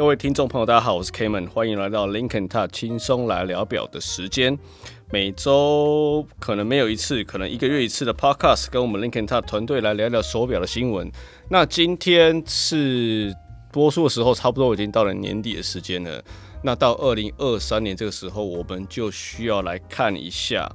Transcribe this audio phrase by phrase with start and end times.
[0.00, 4.58] 各位听众朋友，大家好，我是 Kman，欢迎来到 Lincoln Talk 轻松来聊表的时间。
[5.12, 11.12] 每周可能没有一次，可能一个月一次的 Podcast，跟我们 Lincoln Talk 团队来聊聊手表的新闻。
[11.50, 13.30] 那今天是
[13.70, 16.24] 播出的时候，差不多已经到了年底的时间了。
[16.64, 20.66] 那到二零二三年这个时候，我们就需要来看一下，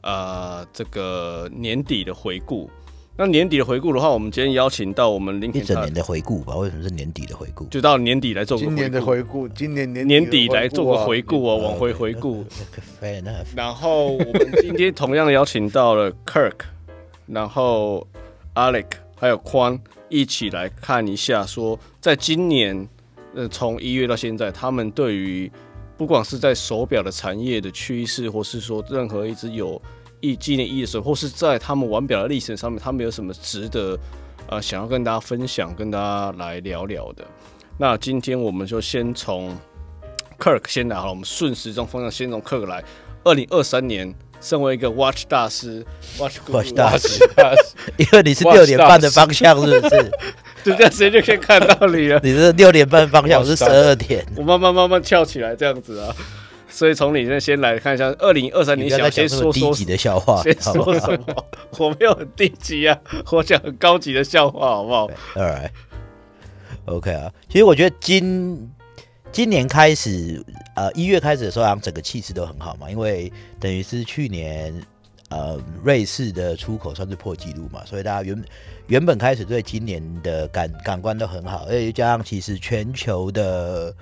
[0.00, 2.68] 啊、这个年底的回顾。
[3.16, 6.56] 那年底的回顾的话，我们今天邀请到我们 Lincoln 一整年的回顾吧？
[6.56, 7.64] 为什么是年底的回顾？
[7.66, 12.44] 就到年底来做个今年的回顾，今年年年底来做个回顾哦，往回回顾。
[13.54, 16.60] 然后我们今天同样邀请到了 Kirk，
[17.26, 18.06] 然后
[18.54, 19.78] Alec 还有宽
[20.08, 22.88] 一起来看一下，说在今年。
[23.36, 25.50] 呃，从一月到现在，他们对于
[25.96, 29.82] 不管是在手表的产业的趋势，或是说任何一只有
[30.24, 33.98] 意纪念意义的时候，或是在他们玩表的历程上面，他们有什么值得
[34.48, 37.24] 呃想要跟大家分享、跟大家来聊聊的？
[37.78, 39.56] 那今天我们就先从
[40.38, 42.82] Kirk 先来好了，我们顺时钟方向先从 Kirk 来。
[43.24, 45.82] 二零二三年，身为一个 Watch 大师
[46.18, 47.24] ，Watch Watch 大师，
[47.96, 50.12] 因为你是六点半的方向，是不是？
[50.62, 52.20] 就这样，直接就可以看到你了。
[52.24, 54.24] 你是六点半方向，我是十二点。
[54.36, 56.14] 我慢慢慢慢翘起来，这样子啊。
[56.74, 61.46] 所以从你那先来看一下，二零二三年想先说说低级的笑话，先说什么？
[61.78, 62.98] 我没有很低级啊，
[63.30, 65.08] 我讲很高级的笑话，好不好？
[65.36, 65.70] All
[66.86, 67.32] right，OK 啊。
[67.48, 68.70] 其实我觉得今
[69.30, 74.74] 今年开始，呃，一月开始的时候，好像整个气势都很好嘛，因为等于是去年。
[75.30, 78.44] 呃，瑞士的出口算是破纪录嘛，所以大家原
[78.86, 83.92] 原本开始对今年的感感官都很好，而且加上其实全球的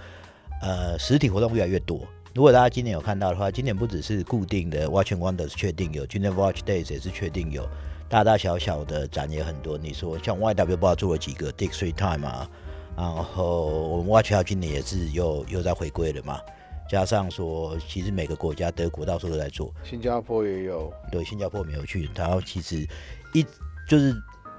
[0.61, 2.07] 呃实体活动越来越多。
[2.35, 7.69] 如果大家今年有看到的话，今年不只是固定的 Watch and Wonders 确定有，今年 Watch Days 也是确定有，
[8.09, 9.77] 大大小小的展也很多。
[9.77, 12.49] 你说像 YW 不知道做了几个 Dick Street Time 啊，
[12.97, 16.41] 然后我们 Watch House 今年也是又又在回归了嘛。
[16.89, 22.09] 加上说，其实每个国家，德国到处都在做，新加坡也有，对，新加坡没有去。
[22.15, 22.87] 然后其实
[23.35, 23.43] 一
[23.87, 24.15] 就是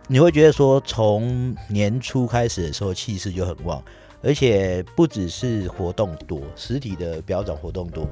[0.08, 3.84] 你会觉得说，从年初开始的时候气势就很旺，
[4.24, 8.08] 而且不只是活动多，实体的表展活动多，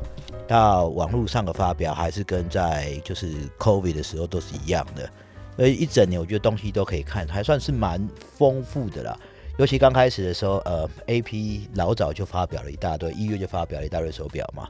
[0.47, 5.09] 到网络上的发表还是跟在就是 COVID 的时候都是一样的。
[5.55, 8.05] 所以一整年我觉得东西都可以看，还算是蛮
[8.37, 9.17] 丰富的啦。
[9.57, 14.67] 尤其刚开始的时候，呃，AP 老早就发表了一大堆，一月就发表了一大堆手表嘛。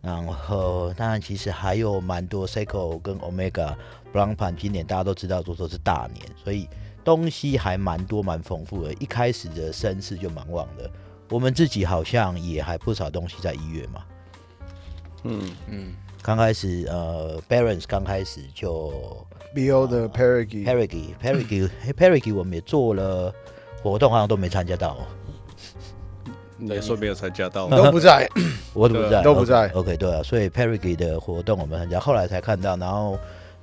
[0.00, 3.74] 然后，当然其实还有蛮多 Seiko 跟 Omega、
[4.14, 6.66] Blancpain，今年大家都知道，都说是大年，所以
[7.04, 8.92] 东西还蛮多、蛮丰富的。
[8.94, 10.90] 一开始的声势就蛮旺的。
[11.28, 14.02] 我们自己好像也还不少东西在一月嘛。
[15.24, 19.24] 嗯嗯，刚开始呃，Barons 刚开始就
[19.54, 23.32] BO 的 Perigi，Perigi，Perigi，Perigi，我们也做了。
[23.82, 24.94] 活动好像都没参加到，
[26.58, 28.28] 你也说没有参加到， 都不在，
[28.74, 29.68] 我都不在，都不在。
[29.68, 32.76] OK，对啊，所以 Perigi 的活动我们参加，后来才看到。
[32.76, 33.18] 然后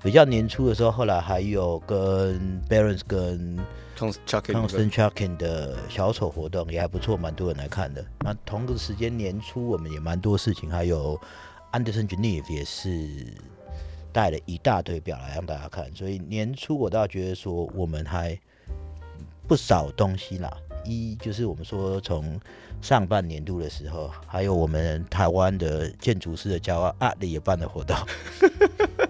[0.07, 3.59] 比较年初的时候，后来还有跟 Barons 跟
[3.97, 8.05] Constant Chucking 的小丑活动也还不错，蛮多人来看的。
[8.21, 11.19] 那同个时间年初我们也蛮多事情，还有
[11.73, 13.33] Anderson Geneve 也是
[14.13, 18.39] 带了一大堆表来让大家看，所以年初我倒觉得说我们还。
[19.45, 20.51] 不少东西啦，
[20.83, 22.37] 一就是我们说从
[22.81, 27.95] 上半年度的时候，还有我们台湾的建筑师的骄傲阿里也办了活动，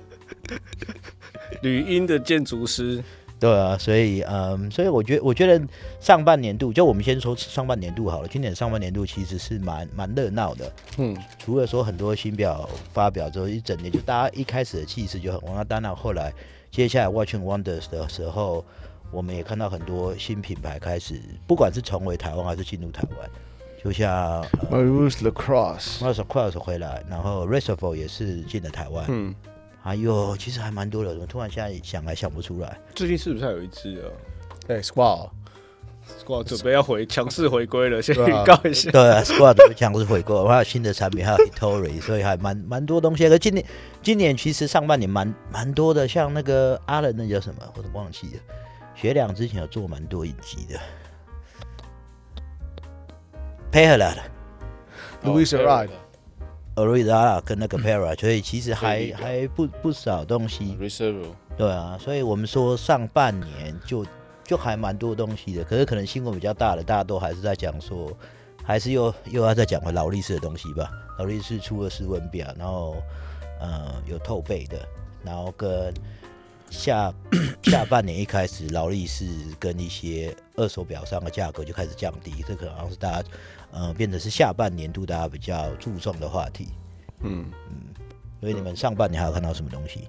[1.62, 3.04] 旅英的建筑师，
[3.40, 5.66] 对啊，所以嗯，所以我觉得我觉得
[6.00, 16.34] 上半年度就我们先说上半年度好了，今年上半年度其实是蛮蛮热闹的，嗯，除了说很多新表发表之后，一整年就大家一开始的气势就很旺，那当然后来
[16.72, 18.64] 接下来 Watches and Wonders 的时候。
[19.10, 23.30] 我们也看到很多新品牌开始，不管是重回台湾还是进入台湾，
[23.82, 29.34] 就像 Marousse Lacrosse，Marousse Lacrosse 回来，然后 Reservoir 也是进了台湾，嗯，
[29.88, 32.78] 还有其实还蛮多的，我突然现在想还想不出来。
[32.94, 34.12] 最近是不是还有一支啊？
[34.68, 38.92] 对，Squall，Squall 准备要回强势回归了，先预告一下。
[38.92, 43.30] 对啊，Squall 准备强势回归， 还有新的产品，还有 Ettore，所以还蛮蛮多东西。
[43.30, 43.66] 可今年
[44.04, 48.42] 今年其实上半年蛮蛮多的，像那个阿伦那叫什么，我都忘记了。
[48.94, 50.78] 学良之前有做蛮多影集的
[53.72, 56.07] ，Perla，Louis Arad，Louis
[56.78, 60.78] Arad 跟那个 Perla，所以其实还还不不少东西。
[60.80, 61.26] Reserve
[61.58, 64.06] 对啊，所以我们说上半年就
[64.44, 68.16] 就还蛮多东西的，可是可能新闻比较大的，大家都还是在讲说，
[68.64, 70.90] 还是又又要再讲回劳力士的东西吧。
[71.20, 72.96] 劳力士出了丝纹表，然后
[73.60, 74.78] 呃有透背的，
[75.24, 75.94] 然后跟。
[76.70, 77.14] 下
[77.64, 79.26] 下半年一开始，劳力士
[79.58, 83.30] 跟一些二手表上的价格就开始降低，这可能是大家
[83.78, 86.68] 呃变得是下半年度大家比较注重的话题。
[87.22, 87.94] 嗯嗯，
[88.40, 90.08] 所以你们上半年还有看到什么东西？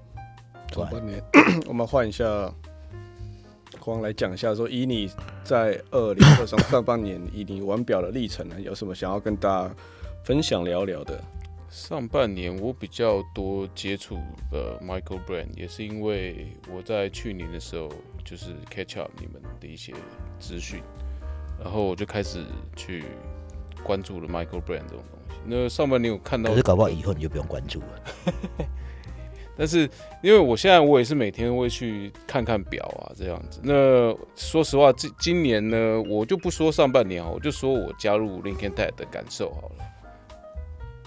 [0.74, 1.22] 上半年
[1.66, 2.24] 我们换一下，
[3.80, 5.10] 光来讲一下，说以你
[5.44, 9.74] 在二零二三上半年 以你玩表的历程呢，有什么想要跟大家
[10.24, 11.22] 分享聊聊的？
[11.70, 14.16] 上半年我比较多接触
[14.50, 17.90] 的 Michael Brand，也是因为我在去年的时候
[18.24, 19.94] 就是 catch up 你们的一些
[20.40, 20.82] 资讯，
[21.62, 22.44] 然后我就开始
[22.74, 23.04] 去
[23.82, 25.36] 关注了 Michael Brand 这种东西。
[25.44, 28.02] 那上半年有看到，可是搞不好以后你就不用关注了。
[29.56, 29.90] 但是
[30.22, 33.60] 因为我现在我也是每天会去看看表啊这样子。
[33.62, 39.84] 那说实话，今今年呢，我就不说上半年啊，我就说我加入 Linking Tech 的感受好了。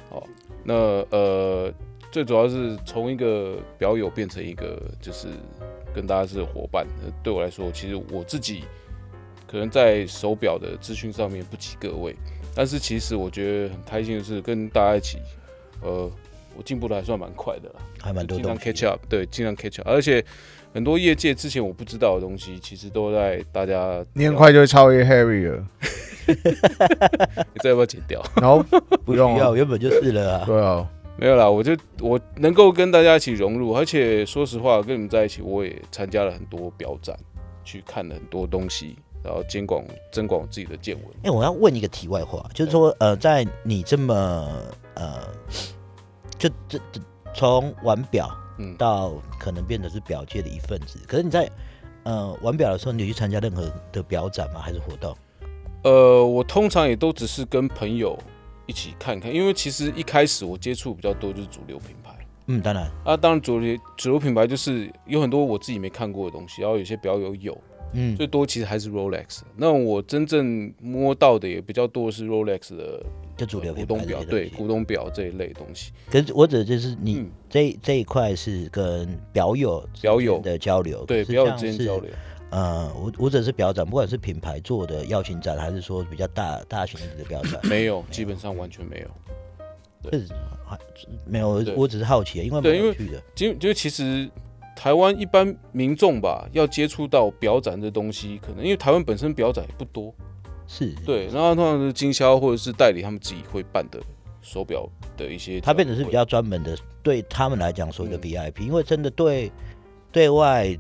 [0.09, 0.27] 好。
[0.63, 0.73] 那
[1.09, 1.73] 呃，
[2.11, 5.29] 最主要是从一个表友变成一个，就是
[5.95, 6.85] 跟大家是伙伴。
[7.23, 8.65] 对我来说，其实我自己
[9.47, 12.15] 可能在手表的资讯上面不及各位，
[12.53, 15.17] 但是其实我觉得很开心的是跟大家一起，
[15.81, 16.09] 呃，
[16.55, 20.23] 我进步的还算蛮快的啦，还蛮多经常 catch up，对，经常 catch up，而且
[20.73, 24.05] 很多业界之前我不知道的东西，其实都在大家。
[24.13, 25.65] 你很快就会超越 Harry 了。
[26.27, 28.23] 你这要不要剪掉？
[28.35, 28.63] 然后
[29.03, 30.45] 不用要，原本就是了啊。
[30.45, 30.87] 对啊，
[31.17, 37.17] 没有啦，我就我能够跟大家一起融入，而且说实话，跟你们在一起，我也参加了很多表展，
[37.65, 41.05] 去看了很多东西，然后监管增广自己的见闻。
[41.17, 44.13] 哎、欸，我要问一个题外话，就是说，呃，在你这么
[44.95, 45.27] 呃，
[46.37, 47.01] 就这这
[47.33, 51.49] 从玩表嗯到可能变得是表界的一份子，可是你在
[52.03, 54.59] 呃玩表的时候，你有去参加任何的表展吗？
[54.59, 55.15] 还是活动？
[55.83, 58.17] 呃，我通常也都只是跟朋友
[58.67, 62.11] 一起看看，因为其实一开始我接触比较多就是主流品牌。
[62.47, 67.57] 嗯，当然啊，当然主流主流品牌就是有很多我自己没看过的东西，然后有些表友有，
[67.93, 69.41] 嗯，最多其实还是 Rolex。
[69.55, 73.03] 那我真正摸到的也比较多是 Rolex 的，
[73.37, 75.91] 就主流古董表，对，古董表这一类东西。
[76.09, 80.39] 可是我指的就是你这、嗯、这一块是跟表友表友。
[80.39, 82.09] 的交流，对，表友之间交流。
[82.49, 90.09] 呃，我我只是表展，不管是品牌做的邀请展，还是说比较大大型的表展， 没有，基本上完全没有。
[90.09, 90.19] 对，
[90.65, 90.77] 还
[91.25, 92.95] 没有，我只是好奇，因为对，因为
[93.35, 94.29] 就就其实
[94.81, 100.11] 台湾一般民众吧，要接触到表展这东西，可能因为台湾本身表展也不多，
[100.65, 100.91] 是。
[101.05, 103.99] 对，然后通常是经销或者是代理他们自己会办的
[104.41, 109.51] 手表的一些，它变成是比较专门的，对他们来讲所谓的 VIP，嗯，因为真的对
[110.11, 110.75] 对外。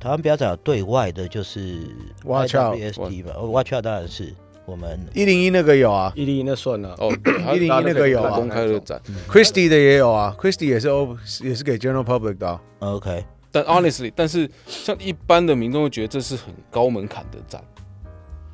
[0.00, 1.78] 台湾表展对外的就是
[2.24, 4.34] Watch Out，吧，Watch Out 当然是
[4.66, 7.12] 我们一零一那个有啊，一零一那算了哦，
[7.54, 13.24] 一零一那个有啊，公开的展，Christie 的也有啊，Christie 也是 O，也是给 General Public 的，OK。
[13.52, 17.62] 但 Honestly，但是像一般的民众会觉得这是很高门槛的展，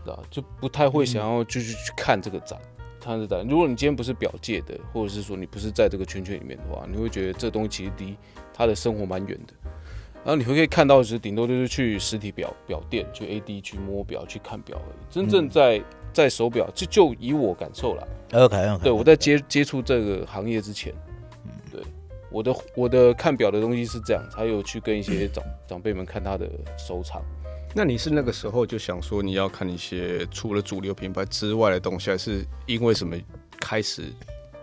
[0.05, 2.59] 知道就不太会想要继续去看这个展，
[3.01, 3.47] 看这展。
[3.49, 8.17] 如果你今天不是表界的，或者是说你不是在这个圈圈里面的话，你会觉得这东西其实离
[8.53, 9.55] 他的生活蛮远的。
[10.23, 14.99] 然后你会可以看到的是，顶多就是去实体表表店，去 AD 去摸表，去看表而已。
[15.09, 18.09] 真正在、嗯、在手表，就就以我感受了。
[18.33, 18.83] OK OK。
[18.85, 20.93] 对，我在接接触这个行业之前，
[21.45, 21.83] 嗯，对，
[22.31, 27.23] 我的我的看表的东西是这样，才有去跟一些 长、嗯、长辈们看他的收藏。
[27.75, 33.17] 那你是那个时候就想说你要看一些除了主流品牌之外的东西，还是因为什么
[33.61, 34.05] 开始？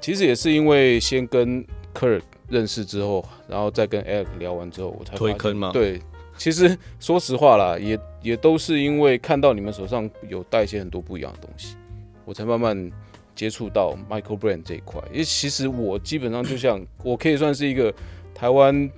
[0.01, 2.21] 其实也是因为先跟 Kurt。
[2.50, 5.71] 认识之后，然后再跟 Eric 聊完之后，我才推坑吗？
[5.74, 6.01] 对，
[6.38, 11.75] 其实说实话啦，也也都是因为看到你们手上有带一些很多不一样的东西，
[12.24, 12.91] 我才慢慢
[13.36, 15.01] 接触到 Michael Brand 这一块。
[15.12, 17.94] 因为其实我基本上就像我可以算是一个
[18.34, 18.89] 台湾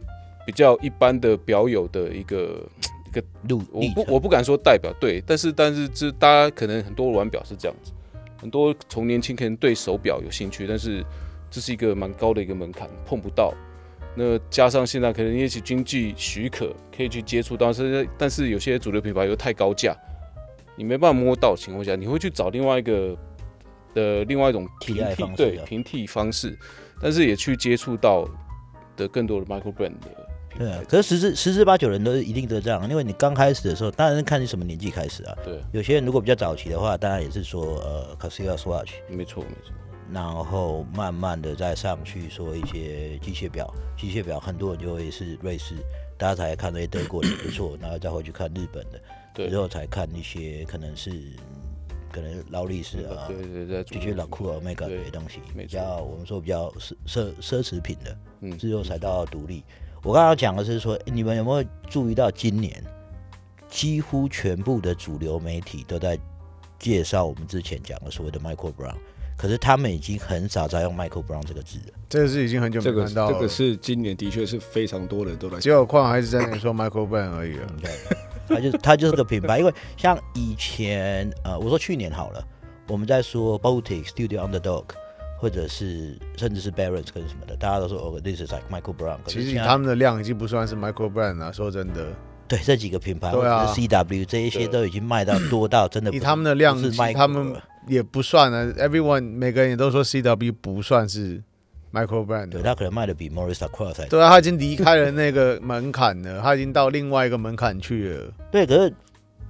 [0.45, 2.61] 比较一般的表友的一个
[3.07, 7.91] 一个路，我不我不敢说代表对，但是但是这大家可能很多玩表是这样子，
[8.37, 11.03] 很多从年轻可能对手表有兴趣，但是。
[11.51, 13.51] 这是一个蛮高的一个门槛，碰不到。
[14.21, 19.95] 那加上现在可能也许经济许可，可以去接触到，但是但是有些主流品牌又太高价，
[20.75, 23.17] 你没办法摸到的情况下，你会去找另外一个
[23.93, 26.59] 的另外一种平替对平替方式，
[27.01, 28.27] 但是也去接触到
[28.97, 30.27] 的更多的 Michael Brand 的。
[30.57, 35.33] 对啊，可是十之十之八九人都一定都这样，因为你刚开始的时候，当然是看你什么年纪开始啊。
[35.45, 38.95] 对，有些人如果比较早期的话，当然也是说呃 Casio Swatch。
[39.07, 39.73] 没错没错。
[40.11, 45.75] 然后慢慢的再上去说一些机械表，机械表很多人就会是瑞士，
[46.17, 49.01] 大家才看那些德国的不错，然后再回去看日本的，
[49.33, 51.11] 对，之后才看一些可能是
[52.11, 59.63] 可能劳力士啊，对对对，这些老酷啊、Omega 这些东西，比较我们说比较奢奢奢侈品的，嗯，之后才到独立。
[60.01, 62.83] 我刚刚讲的是说，你们有没有注意到今年
[63.69, 66.17] 几乎全部的主流媒体都在
[66.79, 68.95] 介绍我们之前讲的所谓的 Michael Brown，
[69.39, 71.93] 可是他们已经很少在用 Michael Brown 这个字了。
[72.09, 73.31] 这个是已经很久没看到了。
[73.31, 77.67] 这个这个是今年的确是非常多人都来，只有矿还是在那里说 Michael Brown 而已了。
[77.81, 77.91] 对，
[78.47, 82.43] 他就他就是个品牌，因为像以前呃，我说去年好了，
[82.87, 84.83] 我们在说 Boutique Studio Underdog。
[85.41, 89.19] 或者是甚至是 Barons 跟什么的，大家都说哦，this is like Michael Brown。
[89.25, 92.07] 其实他们的量已经不算是 Michael Brown 了，说真的。
[92.45, 96.11] 对，这几个品牌，对啊，CW 这一些都已经卖到多到真的。
[96.11, 97.55] 以他们的量，是他们
[97.87, 98.65] 也不算啊。
[98.77, 101.41] Everyone 每个人也都说 CW 不算是
[101.91, 102.49] Michael Brown。
[102.49, 104.05] 对，他可能卖的比 Lacroix 才。
[104.07, 108.33] 对啊，他已经离开了那个门槛了， 他已经到另外一个门槛去了。
[108.51, 108.93] 对，可是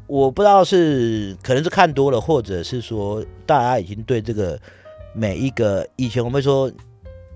[0.07, 4.59] 我不知道是可能是看多了，或者是说大家已经对这个。
[5.11, 6.71] 每一个以前我们说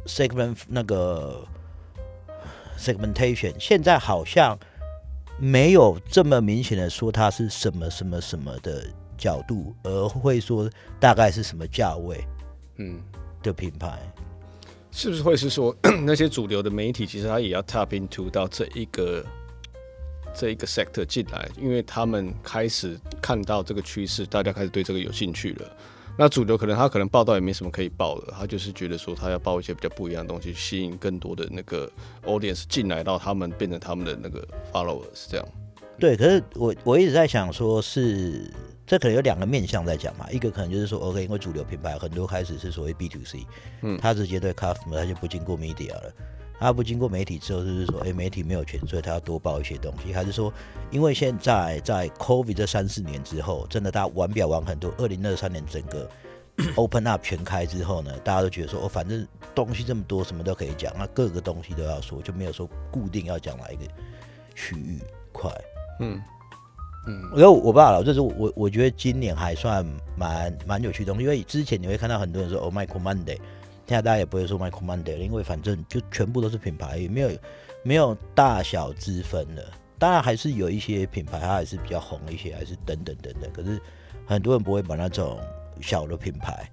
[0.06, 1.44] segment 那个
[2.78, 4.56] segmentation，现在好像
[5.40, 8.86] 没有这么明显的说它是什么什么什么的
[9.24, 12.22] 角度，而会说大概是什么价位，
[12.78, 13.02] 嗯
[13.42, 13.98] 的品牌，
[14.92, 15.74] 是不是会是说
[16.06, 19.26] 那些主流的媒体其实他也要 tap into 到这一个
[20.36, 25.78] 这一个 sector 进来，因为他们开始看到这个趋势，大家开始对这个有兴趣了。
[26.16, 31.92] 那主流可能他可能报道也没什么可以报的，他就是觉得说他要报一些比较不一样的东西，吸引更多的那个
[32.26, 35.48] audience 进来到他们变成他们的那个 followers 这样。
[36.00, 38.52] 对，可是我我一直在想说是
[38.86, 43.46] 这可能有两个面向在讲嘛，一个可能就是说 OK，因为主流品牌很多开始是所谓 B to C，
[43.82, 46.14] 嗯，他直接对 customer 他就不经过 media 了。
[46.60, 50.14] 他不经过媒体之后，就是说，哎，媒体没有权，所以他要多报一些东西。
[50.14, 50.54] 还是说，
[50.92, 54.94] 因为现在在 COVID 这三四年之后，真的大家玩表玩很多。
[54.98, 56.10] 二零二三年整个
[56.78, 63.82] open up 全开之后呢，大家都觉得说，哦，反正东西这么多，什么都可以讲，那各个东西都要说，就没有说固定要讲哪一个
[64.56, 65.00] 区域
[65.34, 65.52] 块。
[66.00, 66.22] 嗯
[67.06, 69.86] 嗯，因为我不知道，就是我我觉得今年还算
[70.18, 73.40] 蛮蛮有趣的东西，因为之前你会看到很多人说，哦，Michael Monday。
[73.86, 77.32] 现在大家也不会说 Michael Monday 了，因为反正就全部都是品牌，也没有
[77.84, 79.64] 没有大小之分了。
[80.00, 83.52] 当然还是有一些品牌，它还是比较红一些，还是等等等等。
[83.52, 83.78] 可是
[84.26, 85.38] 很多人不会把那种
[85.82, 86.72] 小的品牌，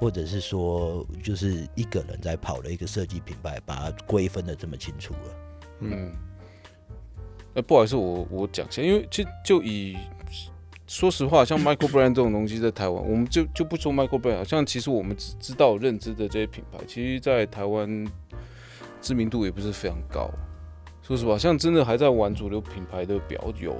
[0.00, 5.20] 或者是说就是一个人在跑的一个设计品牌，把它归分的这么清楚了。
[5.80, 6.12] 嗯，
[7.62, 9.96] 不好意思，我我讲一下，因为其实就以。
[10.90, 18.06] 说实话，像 Michael Brand 这种东西在台湾，我们就就不说 Michael Brand，像其实我们只知道认知的这些品牌，其实，在台湾
[19.02, 20.30] 知名度也不是非常高。
[21.02, 23.76] 说实话，像真的还在玩主流品牌的表友，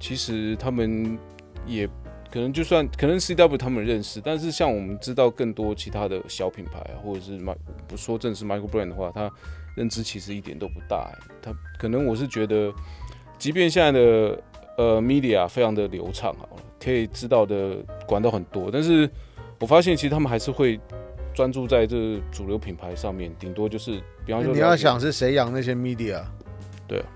[0.00, 1.18] 其实他们
[1.66, 1.86] 也
[2.32, 7.54] 可能就算可能 CW 他们认识，但是像我们知道更多其他的小品牌，或者是 My
[7.86, 9.30] 不说正式 Michael Brand 的话，他
[9.76, 11.10] 认知其实一点都不大。
[11.42, 12.72] 他可能我是觉得，
[13.38, 14.40] 即便现在的。
[14.76, 16.50] 呃，media 非常的流畅啊，
[16.80, 17.76] 可以知道的
[18.08, 19.08] 管道很多，但是
[19.60, 20.80] 我发现其实他们还是会
[21.32, 26.24] 专注在这主流品牌上面，顶多就是，比方说你要想是谁养那些 media，
[26.88, 27.06] 对啊，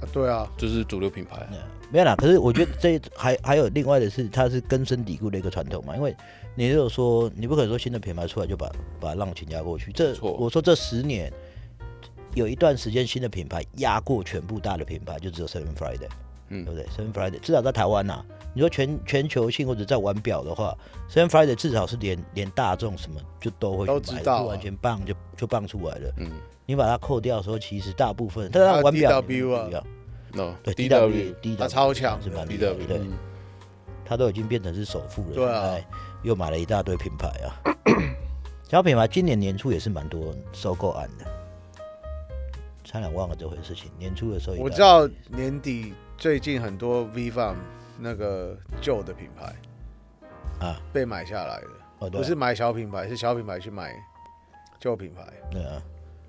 [0.00, 1.46] 啊，对啊，就是主流品牌，
[1.92, 2.16] 没有啦。
[2.16, 6.12] 可是我觉得这还还有另外的是，它是根深蒂固的一个传统嘛，因为
[6.56, 11.32] 你如果说你不可能说新的品牌出来就把把浪请压过去，这我说这十年
[12.36, 16.06] 有一段时间新的品牌压过全部大的品牌，就只有 Seven Friday。
[16.50, 20.76] 嗯，对不对？Seven Friday 至少在台湾呐、啊，你说全全球性或者在玩表的话
[21.10, 26.12] ，Seven Friday 至少是连连大众什么就都会去买都知道、啊，完全棒就就棒出来了。
[26.18, 26.30] 嗯，
[26.66, 29.82] 你把它扣掉的时候，其实大部分，但是玩表不一样。
[30.34, 32.74] No，对，DW，DW，他超强，是蛮厉害的。
[32.86, 33.00] 对，
[34.04, 35.34] 他都已经变成是首富了。
[35.34, 35.74] 对啊，
[36.22, 37.48] 又买了一大堆品牌啊。
[38.68, 41.24] 小品牌今年年初也是蛮多收购案的，
[42.86, 43.90] 差点忘了这回事情。
[43.98, 45.92] 年初的时候，我知道年底。
[46.18, 47.56] 最近很多 V Farm
[47.98, 49.54] 那个旧的品牌
[50.66, 53.94] 啊被买下来的，哦、不是买小品牌，是小品牌去买
[54.80, 55.30] 旧品牌。
[55.50, 55.82] 对啊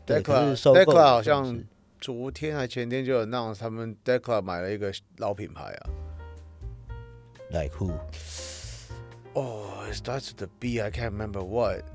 [0.06, 1.58] ，Decla，Decla 好像
[2.02, 5.90] 昨天还前天就有让他们 Decla 买了一个老品牌啊。
[7.50, 7.94] Like who？
[9.32, 10.82] 哦、starts with the B.
[10.82, 11.86] I can't remember what.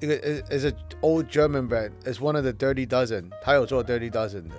[0.00, 0.14] 一个
[0.50, 1.92] is a old German brand.
[2.04, 3.30] It's one of the Dirty Dozen.
[3.42, 4.54] 他有做 Dirty Dozen 的。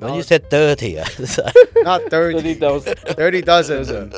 [0.00, 1.04] 然后 you said dirty 啊
[1.82, 4.08] ，not dirty，dirty dozen。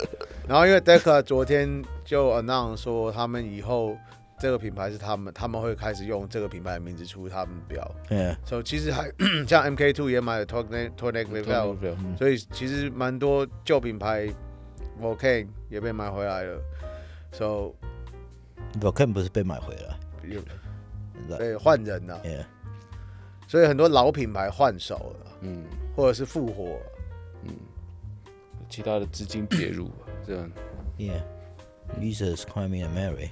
[0.46, 3.96] 然后因为 Decca 昨天就 announce 说，他们以后
[4.38, 7.90] 这个品牌是他们，他们会开始用这个品牌的名字出他们的表。
[8.10, 9.10] 嗯，所以其实还
[9.48, 11.78] 像 MK Two 也买了 Tourneg Level，
[12.18, 14.28] 所以其实蛮多旧品牌
[15.00, 16.60] Volcane 也被买回来了。
[17.32, 17.72] So
[18.78, 19.96] Volcane 不是被买回来，
[21.38, 22.20] 被换人了。
[23.48, 25.64] 所以很多老品牌换手了，嗯，
[25.96, 26.78] 或者是复活，
[27.42, 27.50] 嗯，
[28.68, 29.90] 其他的资金介入，
[30.24, 30.48] 这样
[30.96, 33.30] ，Yeah，Lisa's climbing a Mary，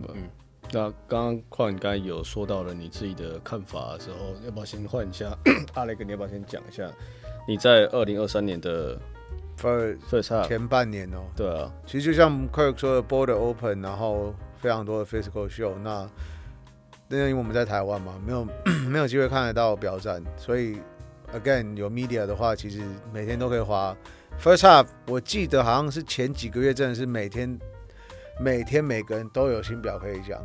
[0.00, 0.28] 嗯，
[0.72, 5.32] 那刚刚矿刚才有说到了你自己的看法的时候，要不要先换一下？
[5.74, 6.90] 阿雷哥，你要不要先讲一下
[7.46, 9.00] 你在二零二三年的
[9.56, 11.22] first first 前半年哦？
[11.36, 16.10] 对啊，其实就像 Kirk 说的，Border Open，然后非常多的 physical show，那。
[17.08, 18.46] 因为我们在台湾嘛，没有
[18.88, 20.78] 没有机会看得到表展，所以
[21.32, 22.82] again 有 media 的话，其实
[23.12, 23.96] 每天都可以滑。
[24.42, 27.56] First half 我记得好像是前几个月真的是每天
[28.40, 30.44] 每天每个人都有新表可以讲，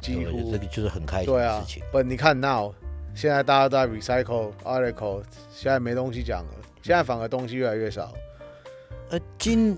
[0.00, 1.82] 几乎这个就是很开心的事情。
[1.90, 2.72] 不、啊，你看 now
[3.14, 8.12] 现在大家都在 recycle article，现在没东西讲了，现在反而东西越来越少。
[9.08, 9.76] 呃，今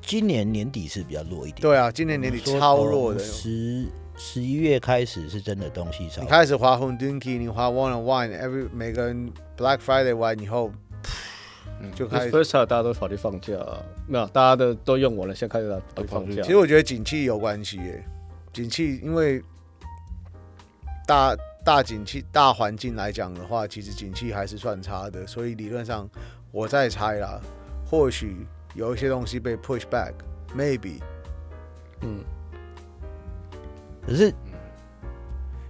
[0.00, 1.60] 今年年底是比较弱一点。
[1.60, 3.18] 对啊，今年年底超弱的。
[3.18, 3.88] 十
[4.24, 6.22] 十一月开始是真的东西少。
[6.22, 10.72] 你开始滑红 Dunky，你滑 One on One，every 每个人 Black Friday 完以后，
[11.96, 12.30] 就开始。
[12.30, 13.58] First time 大家都跑去放假，
[14.06, 16.40] 没有，大家的都用完了，现在开始跑去放假。
[16.40, 18.04] 其实我觉得景气有关系耶，
[18.52, 19.42] 景气因为
[21.04, 26.08] 大大景气大环境来讲的话，其实景气还是算差的，所以理论上
[26.52, 27.40] 我在猜啦，
[27.84, 31.00] 或许有一些东西被 push back，maybe，
[32.02, 32.20] 嗯。
[34.06, 34.34] 可是，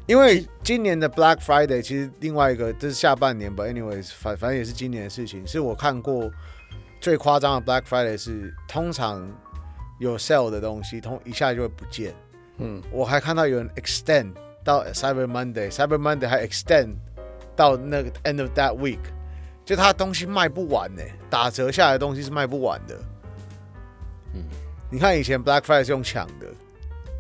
[0.07, 5.47] 因为今年的 Black Friday 其实另外一个这是下半年吧，anyways 反反正也是今年的事情。
[5.47, 6.31] 是我看过
[7.01, 9.31] 最夸张的 Black Friday 是通常
[10.01, 12.15] 有 sale 的东西，通一下就会不见。
[12.57, 14.33] 嗯，我还看到有人 extend
[14.65, 16.95] 到 Cyber Monday，Cyber Monday 还 extend
[17.55, 19.01] 到那个 end of that week，
[19.65, 22.99] 就他东西卖不完呢，打折下来的东西是卖不完的。
[24.35, 24.45] 嗯，
[24.91, 26.47] 你看以前 Black Friday 是用抢的。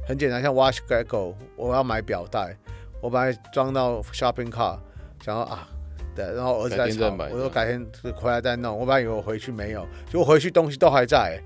[0.07, 2.57] 很简单，像 Watch Gecko，我要买表带，
[3.01, 4.79] 我把它装到 Shopping Cart，
[5.25, 5.69] 想要啊，
[6.15, 8.77] 对，然后儿子在吵，我说改天回来再弄。
[8.77, 11.41] 我本来以为我回去没有，结果回去东西都还在。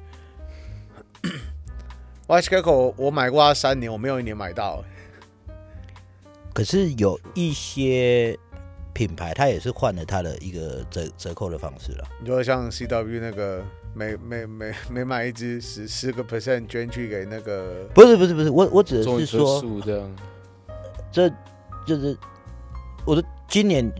[2.26, 4.82] Watch Gecko 我买过它三年，我没有一年买到。
[6.52, 8.38] 可是有一些
[8.96, 12.04] 品牌，它也是换了它的一个折折扣的方式了。
[12.20, 13.62] 你说像 CW 那个。
[13.98, 20.16] 每每每每买一支十十个 percent 捐去给那个，不是不是不是，我我指的是说这样，
[21.10, 21.30] 这
[21.86, 22.14] 就是
[23.06, 23.90] 我的今年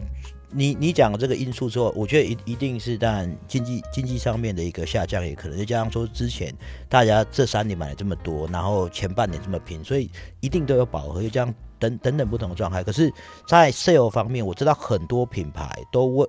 [0.50, 6.54] 你你讲的这个因素之后，我觉得一一定是当然经济经济上面的一个下降，也可能再加上说之前
[6.90, 12.83] 大家这三年买了这么多，然后前半年这么拼，所以一定都有饱和，就这样等等等不同的状态。
[12.83, 13.12] 可是，
[13.47, 16.29] 在 sale 方面，我知道很多品牌都为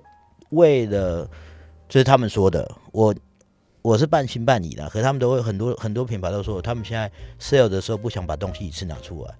[0.50, 1.24] 为了，
[1.88, 3.14] 就是他们说的我。
[3.80, 9.34] 我是半信半疑的，可是他们都会很多很多品牌都说，他们现在 sale 的时候不想把东西一次拿出来，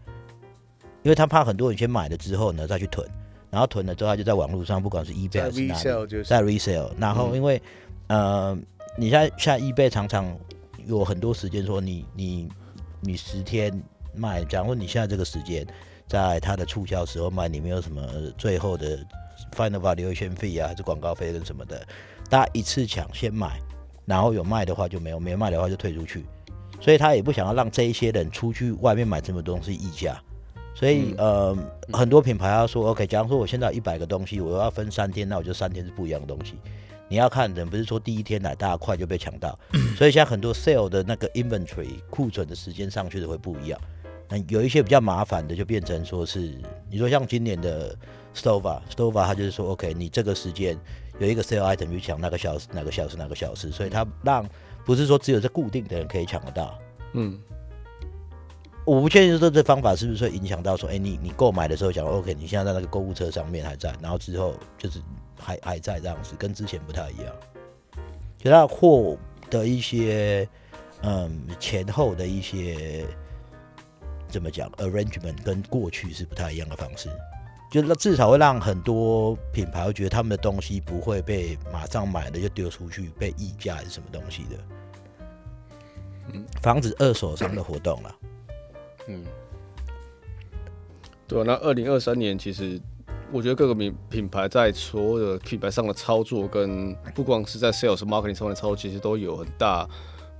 [1.03, 3.07] 因为他怕很多人先买了之后呢再去囤，
[3.51, 7.61] 然后囤了之后他就在网络上，不管是 eBay 还是哪里，在 resale，然后因为、
[8.07, 8.59] 嗯、呃，
[8.97, 10.35] 你现在现在 eBay 常常
[10.87, 12.49] 有很多时间说你你
[13.01, 13.83] 你十天
[14.15, 15.67] 卖，假如你现在这个时间
[16.09, 18.03] 在它的促销时候卖，你没有什么
[18.37, 18.99] 最后的
[19.55, 21.87] final valuation fee 啊，还是广告费跟什么的，
[22.29, 23.61] 大家一次抢先买。
[24.07, 26.25] 然后有卖的话就没有，没卖的话就退出去，
[26.81, 30.19] 所以他也不想要让这一些人出去外面买这么多东西溢价，
[30.75, 31.59] 所以、嗯、呃
[31.93, 36.55] 很多品牌要说 OK，假如说我现在有一百个东西，我要分三天，那我就三天是不一样的东西。
[37.07, 39.59] 你要看人不是说第一天来大家快就被抢到，
[39.95, 43.79] 所以现在很多 sale 的那个 inventory 库存的时间上去的会不一样。
[44.29, 46.55] 那有一些比较麻烦的就变成说是
[46.91, 47.97] 你说像今年的
[48.35, 50.79] Stova，Stova 它就是说 OK，你这个时间。
[51.21, 54.49] 有一个 sale item 去抢那个小时，哪个小时，哪个小时，所以它让
[54.85, 56.79] 不是说只有这固定的人可以抢得到。
[57.15, 57.37] 嗯，
[58.85, 65.01] 我不确定说这方法是不是会影响到说，哎、欸，你你购买的时候讲 OK，你现在在那个购物车上面还在，然后之后就是
[65.37, 67.35] 还还在这样子，跟之前不太一样。
[68.39, 69.19] 就他货
[69.51, 70.49] 的一些
[71.03, 73.05] 嗯前后的一些
[74.29, 77.09] 怎么讲 arrangement 跟过去是不太一样的方式。
[77.71, 84.57] 就是至少会让很多品牌会觉得他们的东西不会被马上买了就丢出去，被溢价还是什么东西的，
[86.33, 88.17] 嗯，防止二手商的活动了。
[89.07, 89.23] 嗯，
[91.27, 92.81] 对啊，那二零二三年其实
[93.31, 99.87] 我觉得各个品品牌在所有的品牌上的操作，跟不光是在 sales marketing 上面的操作，其实都有很大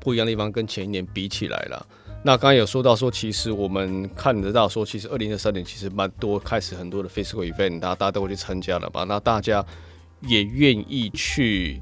[0.01, 1.87] 不一样的地方，跟前一年比起来了。
[2.23, 9.05] 那刚刚有说到说，其实我们看得到说，其实二零二三年其实蛮多开始很多的 physical event，大家大家都会去参加了吧？
[9.05, 9.65] 那大家
[10.21, 11.81] 也愿意去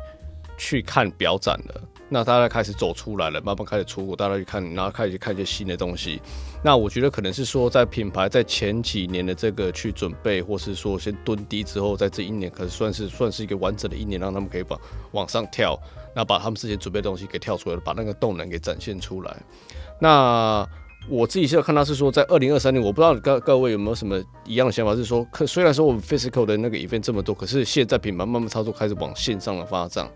[0.58, 1.82] 去看表展了。
[2.08, 6.20] 那大家开始走出来了，慢慢开始出国，大家去看，然后开始去看一些新的东西。
[6.62, 14.78] 那我觉得可能是说，在品牌在前几年的这个去准备，或是说先蹲低之后，在这一年可能算是算是一个完整的一年，让他们可以把
[15.10, 15.76] 往上跳，
[16.14, 19.36] 那把他们之前准备的东西给跳出来了，把那个动能给展现出来。
[19.98, 20.68] 那
[21.08, 30.10] 我自己是要看到是说，在二零二三年，我不知道各各位有没有什么一样的想法，是说，可虽然说我们 physical 的那个 event 这么多，可是现在品牌慢慢操作开始往线上的发展。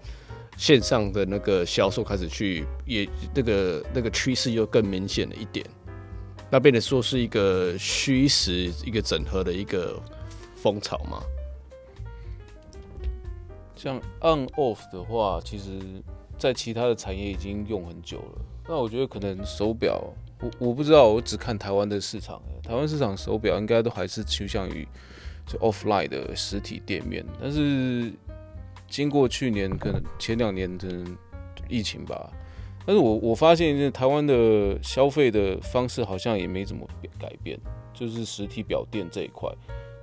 [0.57, 5.65] 线上的那个销售开始去，也那个那个趋势又更明显了一点，
[6.51, 9.99] 那变得说是一个虚实一个整合的一个
[10.55, 11.23] 风潮嘛。
[13.75, 15.81] 像 on off 的话，其实
[16.37, 18.43] 在其他的产业已经用很久了。
[18.71, 20.01] 那我觉得可能手表，
[20.41, 24.87] 我我不知道，我只看台湾的市场，台湾市场手表应该都还是趋向于
[25.45, 28.13] 就 offline 的实体店面，但是。
[28.89, 30.89] 经过去年可能前两年的
[31.69, 32.29] 疫情吧，
[32.85, 36.85] 但是我我发现台湾的消费的方式好像也没怎么
[37.17, 37.57] 改变，
[37.95, 39.49] 就是实体表店这一块，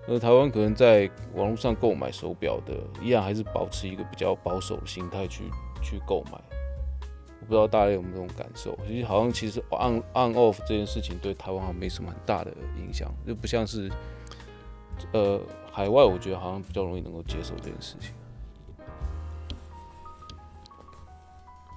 [0.07, 5.43] 那台湾可能在网络上购买手表的，依然还是保持一个比较保守的心态去
[5.83, 6.56] 去购买。
[7.47, 8.77] 我不知道大家有没有这种感受？
[8.85, 13.89] 其实好像其实 on on off 这件事情对台湾好像没什么很大的影响，就不像是
[15.13, 15.39] 呃
[15.71, 18.11] 海外，我觉得好像比较容易能够接受这件事情。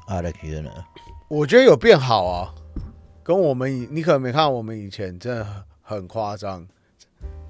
[0.08, 0.70] 啊，来觉得呢？
[1.28, 2.52] 我觉得有变好啊，
[3.22, 6.66] 跟我们以你可能没看我们以前真的很夸张，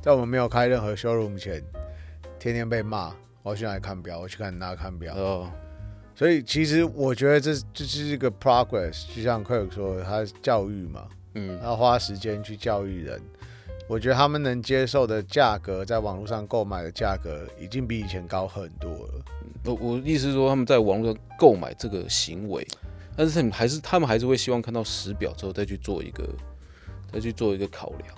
[0.03, 1.65] 在我们没有开任何 showroom 前，
[2.39, 5.15] 天天被骂，我要去哪里看表，我去看哪看表。
[5.15, 5.51] 哦，
[6.21, 13.19] 所以其实我觉得这这是一个 progress，就像 Kirk 说，他教育嘛，嗯，他花时间去教育人。
[13.89, 19.25] 我觉得他们能接受的价格，在网络上购买的价格，已经比以前高很多了。
[19.65, 22.69] 我我意思是说，他们在网络上购买这个行为，
[23.17, 26.29] 但是他们还是他们还是会希望看到实表之后再去做一个
[27.11, 28.15] 再去做一个考量。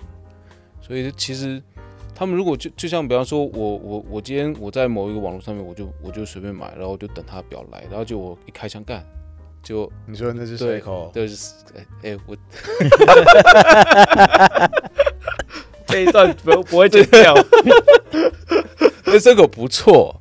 [0.81, 1.63] 所以其实
[2.15, 9.03] 他们如果就就像比方说我我我今天我在某一个网络上面，我就我就随便买，然后就等他表来，然后就我一开箱干，
[9.61, 12.35] 就你说那是谁口，对，是哎哎我。
[15.85, 17.35] 这一段不不会剪掉，
[19.05, 20.19] 那这个不错。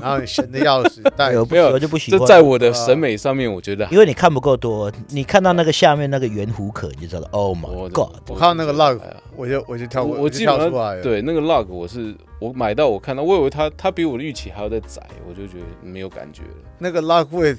[0.00, 2.20] 然后你闲的钥匙，但有没有就不喜欢。
[2.20, 8.16] 这在我的审美上面，我觉得，因为你看不够多，你看到那个下面那个圆弧壳，你就知道，Oh my God！
[8.28, 9.00] 我看到那个 log，
[9.36, 10.70] 我就我就跳过，我基本上
[11.02, 16.48] 对那个 log，我是我买到我看到，我以为它它比我的预期还要再窄，我就觉得没有感觉了。
[16.78, 17.58] 那个 log width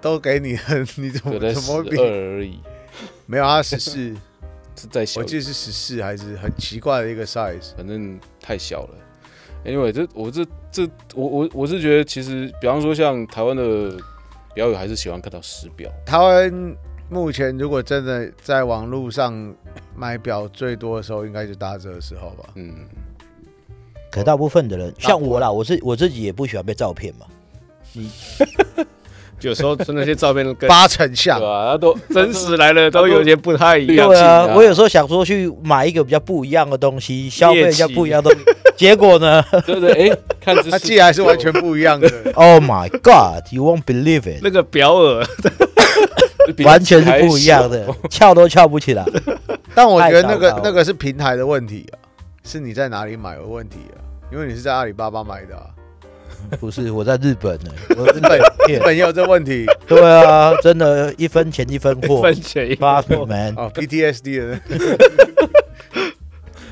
[0.00, 0.62] 都给你了，
[0.96, 2.58] 你怎么怎么比二而已？
[3.26, 4.14] 没有，啊十四。
[4.80, 8.90] 是在小，我记得是十四还是很奇怪的一个 size，反正太小了。
[9.64, 13.92] Anyway，这我这这我我我是觉得，其实比方说像台湾的
[14.54, 15.90] 表友还是喜欢看到实表。
[16.06, 16.76] 台湾
[17.10, 19.54] 目前如果真的在网络上
[19.96, 22.48] 买表最多的时候，应该就打折的时候吧。
[22.54, 22.74] 嗯，
[24.10, 27.26] 可大部分的人像我啦，我是我自己也不喜欢被照片嘛。
[27.94, 28.10] 你。
[29.40, 34.08] 有时候那些照片都跟八成像，对啊，都 真实来了，都有些不太一样。
[34.08, 38.44] 对啊，我有时候想说去买一个比较不一样的东西，消费一下不一样的东西，
[38.78, 39.44] 结果呢？
[39.66, 40.08] 对不对？
[40.08, 42.08] 哎， 看它竟然是完全不一样的。
[42.34, 44.40] Oh my God，you won't believe it！
[44.42, 45.26] 那个表耳
[46.64, 49.04] 完全是不一样的，翘都翘不起来。
[49.74, 51.98] 但我觉得那个那个是平台的问题啊，
[52.44, 53.98] 是你在哪里买的问题啊？
[54.32, 55.66] 因为你是在阿里巴巴买的啊。
[56.60, 58.38] 不是我在日本呢，我日本
[58.68, 59.66] 日本也有这问题。
[59.88, 64.60] 对啊，真的，一分钱一分货，分钱一分货，man 哦，PTSD 的。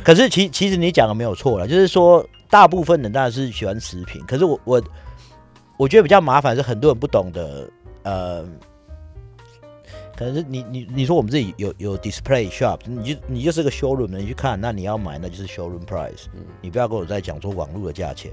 [0.07, 4.81] 可是其其实你讲的没有错了，就是说大部分人当然是喜欢食品，可是我我
[5.77, 7.69] 我觉得比较麻烦是很多人不懂得，
[8.05, 8.45] 呃，
[10.17, 18.31] 可能是你你你说我们自己有有 display shop，你就你就是个 showroom，你去看，那你要买那就是 showroom price，嗯，你不要跟我再讲说网络的价钱。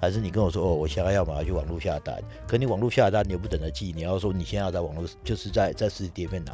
[0.00, 6.52] 还是你跟我说哦，我现在要马上去网络下单，可你网络下单你又不等着寄，你要说你现在要在网络就是在在实体店面拿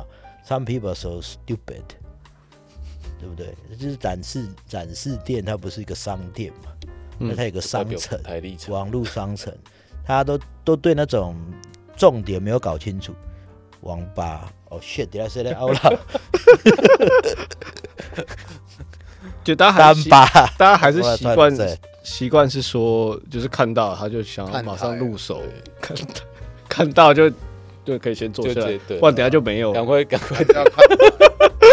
[0.49, 1.83] ，Some people are so stupid，
[3.19, 3.55] 对不对？
[3.79, 6.71] 就是展示展示店，它不是一个商店嘛，
[7.19, 8.19] 那、嗯、它有个商城，
[8.69, 9.53] 网络商城，
[10.07, 11.37] 他都都对那种
[11.97, 13.15] 重点没有搞清楚。
[13.81, 15.99] 网吧哦、oh,，shit，did I say that out loud？
[19.45, 20.25] 就大家还是大
[20.59, 21.79] 家还是习惯。
[22.03, 25.43] 习惯是说，就是看到他就想要马上入手，
[25.81, 25.97] 看
[26.69, 27.31] 看到就
[27.85, 29.73] 就可以先坐下来，不然等下就没有。
[29.73, 30.75] 赶快赶快要看，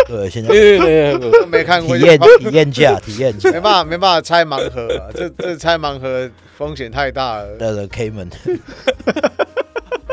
[0.07, 7.57] 对，现在对对对，没看过体验体验价体验价，没办法没办法拆盲盒，这这拆盲盒风险太大了。
[7.57, 8.29] 对对，K 门，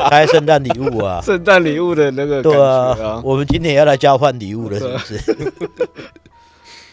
[0.09, 5.53] 开圣诞礼物啊，圣诞礼物的那个感觉啊，对啊，我们今年要来交换礼物了，是不是？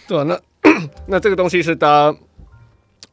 [0.09, 0.41] 对啊，那
[1.07, 2.19] 那这个东西是大家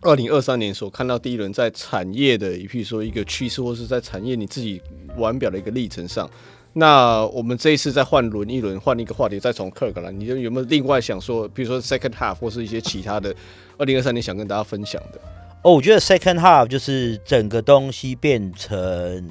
[0.04, 4.82] 二零二三年所看到第一轮在产业的，譬如说一个趋势，或是在产业你自己
[5.18, 6.30] 玩表的一个历程上。
[6.76, 13.34] 那我们这一次再换轮一轮，换一个话题，再从 Kirk 来，你就有没有另外想说，比如说 Second Half 或是一些其他的
[13.78, 15.22] 二零二三年想跟大家分享的？
[15.62, 19.30] 哦，我觉得 Second Half 就是整个东西变成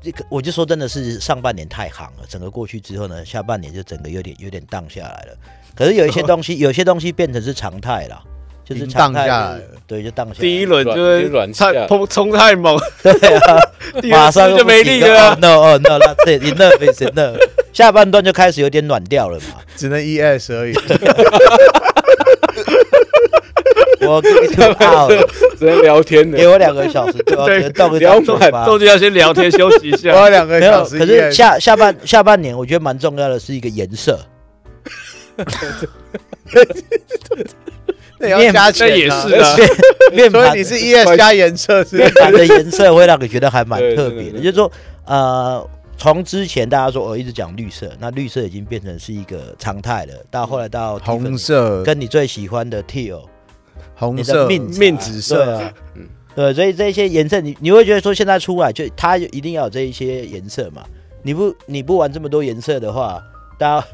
[0.00, 5.36] 这个，我就说真的是上半年太行了，整个过去之后呢，下半年就整个有点有点荡下来了。
[5.74, 8.24] 可是有一些东西，有些东西变成是常态了。
[8.70, 10.38] 就是荡下来，对，就荡下来。
[10.38, 13.58] 第一轮就是软太冲冲太猛，对啊，
[14.08, 15.36] 马上就没力了。
[15.40, 20.74] No，哦，No，That's it，下半段就开始有点暖掉了嘛，只能 ES 而已。
[24.02, 24.74] 我跟你讲，
[25.58, 28.64] 只能聊天的，给我两个小时，对，动个动作吧。
[28.64, 30.14] 中间要先聊天休息一下。
[30.14, 34.18] 我两个小时，可是下下半下半年，我觉得蛮重要的是一个颜色。
[38.20, 39.56] 那要加钱也是啊，
[40.12, 44.38] 面盘你是 ES 加颜色，面盘的颜色会让你觉得还蛮特别的。
[44.38, 44.70] 就是说，
[45.06, 50.12] 呃，从之前大家说我一直讲绿色，那绿色已经变成是一个常态了。
[50.30, 53.22] 到后来到红色，跟你最喜欢的 Teal，
[53.94, 55.72] 红色、面面紫色啊，
[56.36, 60.84] 对，所以这些颜色，你你会觉得说现在出来就它一定要有这一些颜色嘛？
[61.22, 63.22] 你不你不玩这么多颜色的话，
[63.58, 63.86] 大家。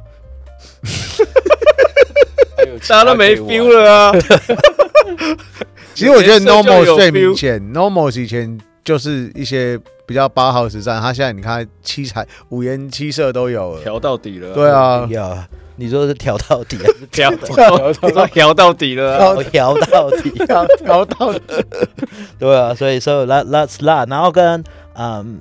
[2.81, 4.12] 大家都没 feel 了啊！
[5.95, 14.53] 其实我觉得 normal 最明显，normal 以前就是一些比较八号实战，他现在你看七彩五颜七色都有了，调到底了。
[14.53, 15.45] 对啊，要
[15.77, 17.93] 你说是调到底还是调调
[18.29, 19.43] 调到底了？
[19.45, 21.65] 调到底，调调到底。
[22.39, 24.62] 对啊，所以说 let let's let，然后跟
[24.95, 25.41] 嗯，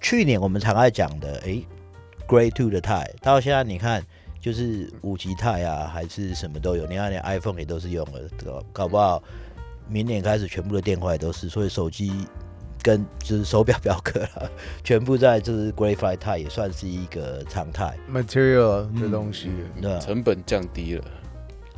[0.00, 1.66] 去年我们常爱讲的，诶
[2.28, 4.02] ，Grade Two 的 tie，到现在你看。
[4.42, 6.84] 就是五级钛啊，还是什么都有。
[6.86, 9.22] 你看，连 iPhone 也都是用了，搞搞不好
[9.88, 11.48] 明年开始全部的电话也都是。
[11.48, 12.26] 所以手机
[12.82, 14.50] 跟就是手表表壳了，
[14.82, 17.96] 全部在就是 Graphite 钛也算是一个常态。
[18.10, 19.48] Material 的东西，
[19.80, 21.04] 对、嗯，成本降低了，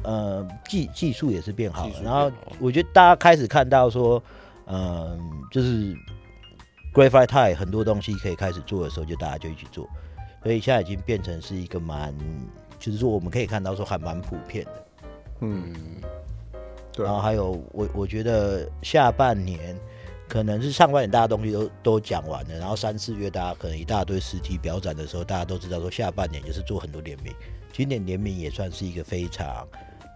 [0.04, 1.94] 呃，技技术也是变好了。
[2.02, 4.22] 然后我觉得大家开始看到说，
[4.64, 5.18] 嗯、呃，
[5.50, 5.94] 就是
[6.94, 9.86] Graphite 钛很多东西可以开始做的时候，就大家就一起做。
[10.44, 12.14] 所以现在已经变成是一个蛮，
[12.78, 14.86] 就是说我们可以看到说还蛮普遍的，
[15.40, 15.72] 嗯，
[16.92, 17.02] 对。
[17.02, 19.74] 然后还有我我觉得下半年
[20.28, 27.32] 可能是上半年大家东西都都讲完了，然后三四月大家可能一大堆实体表展的时候，大家都知道说下半年就是做很多联名，
[27.72, 29.66] 今年联名也算是一个非常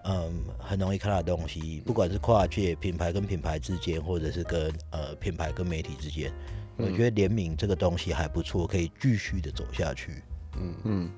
[0.05, 6.31] 嗯很容易看到的东西，不管是跨界品牌跟品牌之间，或者是跟呃品牌跟媒体之间。
[6.79, 10.23] 我觉得联名这个东西还不错，可以继续的走下去。
[10.57, 11.11] 嗯嗯，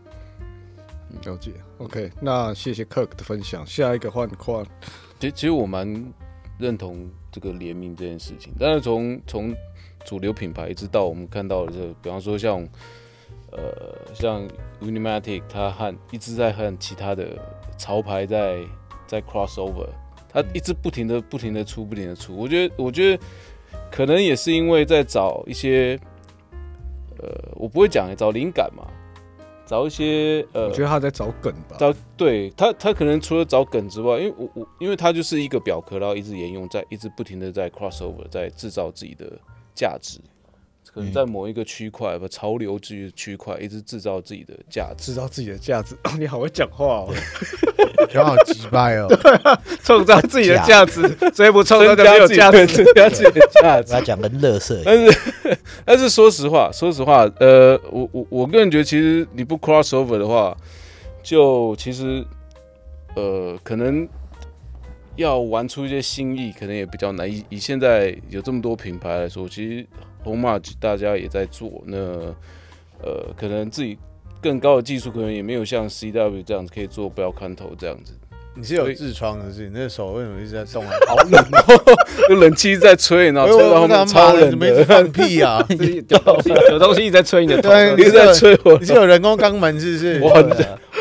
[1.22, 1.52] 了解。
[1.76, 3.64] OK，那谢谢 Kirk 的分享。
[3.66, 4.64] 下一个换换，
[5.18, 6.12] 其实其实我蛮
[6.58, 8.54] 认同这个联名这件事情。
[8.58, 9.54] 但是从从
[10.06, 12.66] 主流品牌一直到我们看到的这个，比方说像
[13.52, 14.48] 呃像
[14.80, 17.38] Unimatic，它和一直在和其他的
[17.76, 18.64] 潮牌在
[19.06, 19.90] 在 crossover，
[20.26, 22.34] 它一直不停的不停的出不停的出。
[22.34, 23.22] 我觉得我觉得。
[23.90, 25.98] 可能也是因为在找一些，
[27.18, 28.86] 呃，我不会讲，找灵感嘛，
[29.66, 31.76] 找一些，呃，我觉得他在找梗吧。
[31.78, 39.26] 找对他，他可能除了找梗之外，因为我我，因为他就是一个表壳，然后一直沿用在，一直不停的在 crossover，在制造自己的
[39.74, 40.20] 价值。
[40.92, 45.96] 可能在某一个区块不潮流区区块，一直制造自己的价值，制造自己的价值。
[46.18, 47.14] 你好会讲话哦，
[48.12, 49.06] 讲好机掰哦。
[49.84, 51.00] 创造自己的价值，
[51.32, 53.92] 所以不创造就没有价值，增加自己的价值。
[53.92, 60.56] 他讲跟乐色，但是但是说实话，说实话，呃，我我我个人觉得，其实你不 crossover 的话，
[61.22, 62.24] 就其实
[63.14, 64.08] 呃，可能
[65.14, 67.30] 要玩出一些新意，可能也比较难。
[67.30, 69.86] 以以现在有这么多品牌来说，其实。
[70.24, 71.96] Homage 大家也在做，那
[73.02, 73.98] 呃，可能自己
[74.42, 78.12] 更高的技术，可能也没有像 CW 这样子可以做不要看头这样子。
[78.52, 79.68] 你是有痔疮的是？
[79.68, 80.92] 你那手为什么一直在动啊？
[81.06, 81.96] 好冷哦，
[82.28, 84.84] 那冷气在吹，然后吹到后面超冷的。
[84.84, 85.64] 放屁啊！
[85.70, 88.76] 有东西，有东西一直在吹你的头，你是在吹我？
[88.78, 90.20] 你是有人工肛门是不是？
[90.20, 90.50] 我很，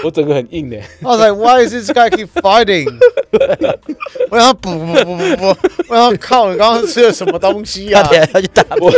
[0.03, 0.77] 我整个很硬的。
[0.77, 2.87] I was like, why is this guy keep fighting？
[4.29, 5.55] 我想补补补补补，
[5.89, 8.01] 我想靠，你刚刚吃了什么东西啊？
[8.31, 8.91] 他去打我，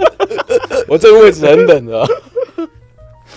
[0.88, 2.06] 我这个位置很冷的。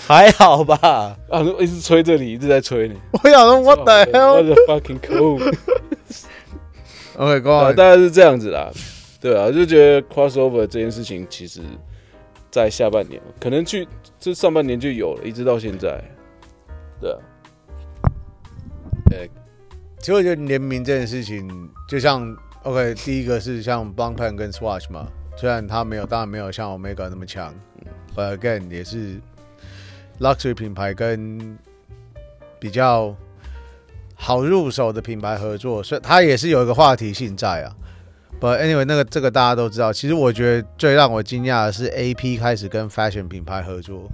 [0.07, 1.15] 还好吧？
[1.29, 2.95] 啊，一直吹这里，一直在吹你。
[3.23, 4.99] 我想说，What the hell？What the fucking
[7.15, 7.75] cool？OK，go on。
[7.75, 8.69] 大概是这样子啦。
[9.21, 11.61] 对啊，就觉得 crossover 这件事情，其实，
[12.49, 13.87] 在下半年可能去
[14.19, 16.03] 这上半年就有了，一直到现在。
[19.09, 19.29] 对
[19.99, 29.19] 其实我觉得联名这件事情，就像 OK，第一个是像 Blancpain 跟 Swatch 嘛，虽然它没有，当然没有像 Omega 那么强，嗯，But again 也是
[30.19, 31.57] luxury 品牌跟
[32.59, 33.15] 比较
[34.15, 37.75] 好入手的品牌合作，所以它也是有一个话题性在啊。
[38.39, 39.93] But anyway，那个这个大家都知道。
[39.93, 44.09] 其实我觉得最让我惊讶的是，AP 开始跟 fashion 品牌合作。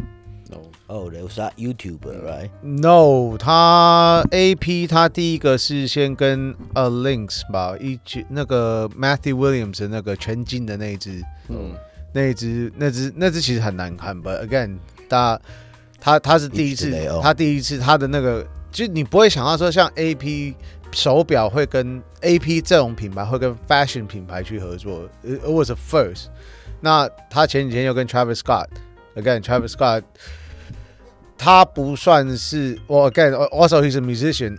[0.88, 11.74] 哦，they was that YouTuber，right？No，他 AP 他第一个是先跟 A Links 吧，一只那个 Matthew Williams 的那个全金的那一只，嗯，
[12.14, 14.16] 那一只那只那只其实很难看。
[14.24, 14.78] But again，
[15.10, 15.38] 他
[16.00, 16.90] 他他是第一次，
[17.22, 20.56] 他第一次他的那个，就你不会想到说像 AP
[20.94, 26.28] 手表会跟 AP 这种品牌会跟 fashion 品牌去合作，It was a first。
[26.80, 30.04] 那他前几天又跟 Travis Scott，again，Travis Scott。
[31.38, 34.58] 他不算是我 again，also he's a musician，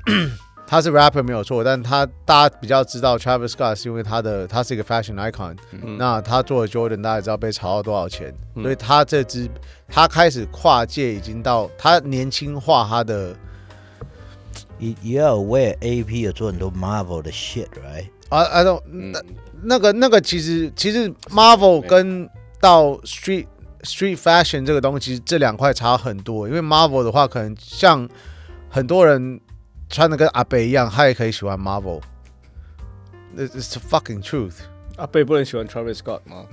[0.67, 9.49] 他是 rapper 没有错，但他大家比较知道 Travis Scott 是因为他的他是一个 fashion icon，、嗯、那他做的 Jordan 大家知道被炒到多少钱，嗯、所以他这支
[9.88, 13.35] 他开始跨界已经到他年轻化他的。
[14.79, 18.09] You you are aware AP 有做很多 Marvel 的 shit，right？
[18.29, 19.23] 啊啊，那那
[19.62, 22.29] 那个那个其实其实 Marvel 跟
[22.61, 23.47] 到 Street。
[23.84, 26.47] Street fashion 这个东西，这两块差很多。
[26.47, 28.08] 因为 Marvel 的话，可能像
[28.69, 29.41] 很多人
[29.89, 34.54] 穿的跟阿北一样，他也可以喜欢 Marvel。It's the fucking truth。
[34.95, 36.45] 阿北不能喜欢 Travis Scott 吗？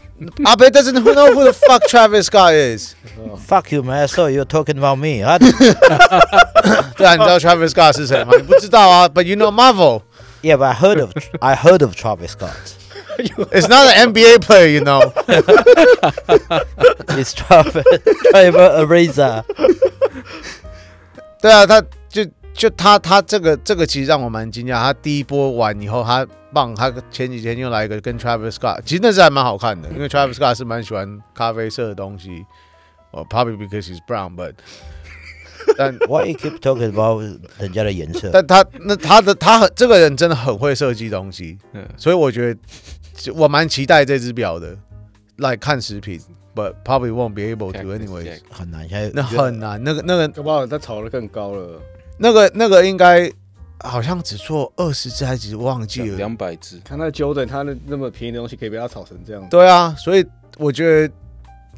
[0.44, 4.96] 阿北 doesn't know who the fuck Travis Scott is。Fuck you man，I saw you talking about
[4.96, 5.22] me。
[6.96, 8.32] 对啊，你知道 Travis Scott 是谁吗？
[8.36, 12.56] 你不知道啊，But you know Marvel。Yeah, but I heard of I heard of Travis Scott。
[13.52, 15.12] It's not an NBA player, you know.
[17.16, 17.82] It's Trevor
[18.32, 19.44] Ariza。
[21.40, 24.74] 对啊，他就就他他这个这个其实让我蛮惊讶。
[24.80, 32.44] 他第一波完以后，他棒，他前几天又来一个跟 Travis Scott，其实那是还蛮好看的，因为 Travis Scott 是蛮喜欢咖啡色的东西。
[33.12, 34.52] 哦，probably because he's brown，but
[35.76, 37.22] 但 why you keep talking about
[37.58, 38.30] 人家的颜色？
[38.32, 42.60] 但他那他的他很这个人真的很会设计东西，嗯，所以我觉得。
[43.33, 44.75] 我蛮期待这只表的，
[45.37, 46.19] 来看视频
[46.55, 48.39] ，but probably won't be able to anyway。
[48.49, 51.79] 很难，现在那很难，那个那个，搞不好它炒得更高了。
[52.17, 53.31] 那个那个应该
[53.79, 56.17] 好像只做二十只还是忘记了？
[56.17, 56.79] 两百只。
[56.79, 59.47] 看那 Jordan，他那那么便宜的东西可以被他炒成这样。
[59.49, 60.25] 对啊，所以
[60.57, 61.13] 我觉得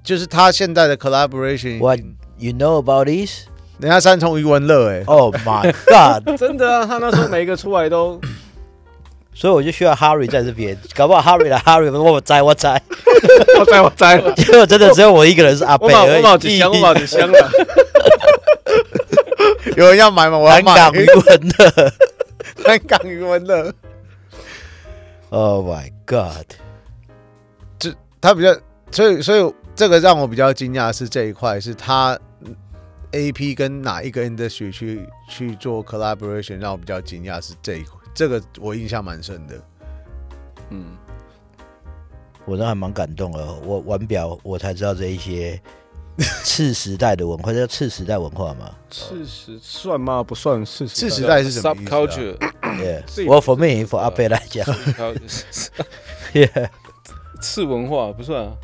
[0.04, 1.80] 就是他现在的 collaboration。
[1.80, 2.00] What
[2.38, 3.48] you know about this？
[3.80, 6.38] 人家三重余文乐哎，Oh my God！
[6.38, 8.20] 真的啊，他那时候每一个出来都。
[9.40, 12.82] 所以我就需要 Harry 在这边， 搞不好 Harry 来 Harry 我摘我摘，
[13.60, 16.24] 我摘我摘， 结果真的只有我一个人是阿贝而已。
[16.26, 17.52] 我几箱，我几箱了。
[19.76, 20.40] 有人要买吗？
[20.40, 20.74] 我要买。
[20.74, 21.94] 港余文乐，
[22.66, 23.72] 南港余文乐。
[25.30, 26.48] Oh my God！
[27.78, 28.58] 这他比较，
[28.90, 32.18] 所以所以这个让我比较惊讶是这一块，是他
[33.12, 37.97] AP 跟哪一个 industry 去去做 collaboration，让我比较惊讶是这一块。
[38.18, 39.62] 这个我印象蛮深的，
[40.72, 40.98] 嗯，
[42.46, 43.54] 我都还蛮感动的。
[43.64, 45.62] 我玩表，我才知道这一些
[46.44, 48.72] 次时代的文化， 叫次时代文化嘛？
[48.90, 50.24] 次时算吗？
[50.24, 54.66] 不算次次时代是什么意思？Subculture，我 for me for 阿贝来讲，
[56.34, 56.70] Yeah，
[57.40, 58.58] 次文化不算啊。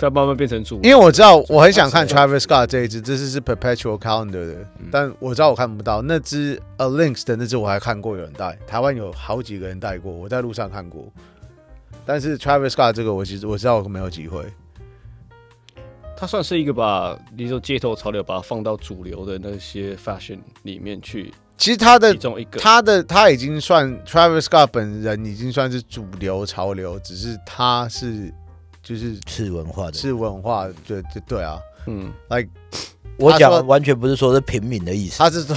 [0.00, 11.06] 再慢慢变成主，因为我知道我很想看 Travis Scott 这一支，这支是 Perpetual Calendar 的，嗯、但我知道我看不到那支 A Links 的那支，我还看过有人戴，台湾有好几个人戴过，我在路上看过。
[12.06, 14.42] 但是 Travis Scott 这个，我其实我知道我没有机会。
[16.16, 21.30] 他算是一个把，你说街头潮流，把它放到主流的那些 fashion 里面去。
[21.58, 22.14] 其实他的
[22.58, 28.32] 他的他已经算 Travis Scott 本人已经算是主流潮流，只是他是。
[28.90, 32.48] 就是次文化的，次文化，对对对啊，嗯，like
[33.18, 35.54] 我讲完全不是说是平民的意思，他是说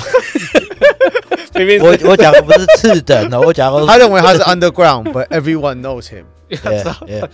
[1.56, 6.26] 平民，我我讲的不是次等的， 我讲的他认为他是 underground，but everyone knows him，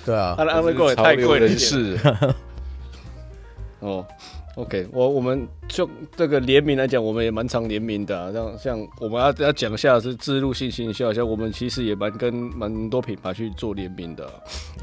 [0.05, 1.99] 对啊，他的 underground 太贵了，是，
[3.81, 4.05] 哦。
[4.59, 8.29] OK，我我们就这个联名来讲，我们也蛮常联名的、啊。
[8.33, 14.31] 像像我们要要讲一下是置入性行销，像我们其实也蛮跟蛮多品牌去做联名的、啊。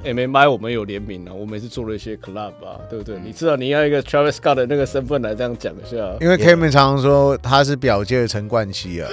[0.02, 3.18] MMI 我们有联名啊，我们也是做了一些 club 啊，对不对？
[3.22, 9.10] 你知道你要一个 Travis Scott 的那个身份来这样讲一下，因为 Kevin 常常说他是表界的陈冠希啊。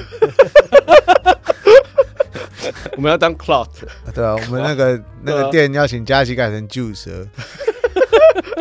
[2.95, 3.67] 我们要当 Cloud。
[4.15, 7.27] 对啊，我们那个 那个店要请佳琪改成 Juice。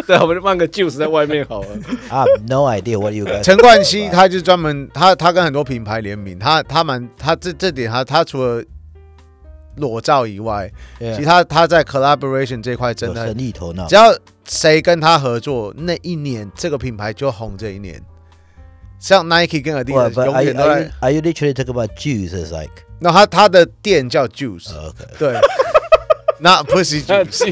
[0.07, 1.68] 对，我们就放个 Juice 在外面好了。
[2.09, 3.43] 啊，No idea what you guys。
[3.43, 8.62] 陈冠希他就专门他他跟很多品牌联名，他他蛮他这这点他他除了
[9.77, 13.87] 裸照以外，其他他在 collaboration 这块真的神力头脑。
[13.87, 14.14] 只要
[14.45, 18.01] 谁跟他合作，那一年这个品牌就红这一年。
[18.99, 20.91] 像 Nike 跟 Adidas 永远都在。
[21.01, 22.85] Are you literally talking about Juice Is like？
[23.01, 24.73] 那他他的店叫 Juice。
[24.77, 25.05] OK。
[25.18, 25.41] 对。
[26.43, 27.45] Not pussy juice。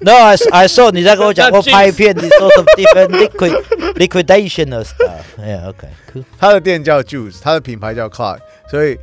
[0.00, 3.62] No, I I saw 你在跟我讲过拍片，你说 some different liquid
[3.94, 5.22] liquidation of stuff。
[5.38, 6.24] Yeah, OK, cool。
[6.36, 8.40] 他的店叫 Juice，他的品牌叫 Clyde，
[8.70, 8.98] 所以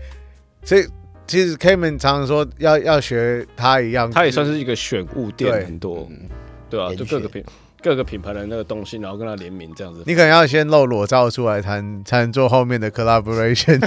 [0.63, 0.85] 所以
[1.25, 6.07] 其实 Kman 常常说要要学他一样，他也算是一个选物店，很多，
[6.69, 7.43] 对啊，就各个品。
[7.81, 10.01] 各个品牌的那个东西，然后跟他联名这样子。
[10.07, 13.79] 你可能要先露裸照出来，才才能做后面的 collaboration。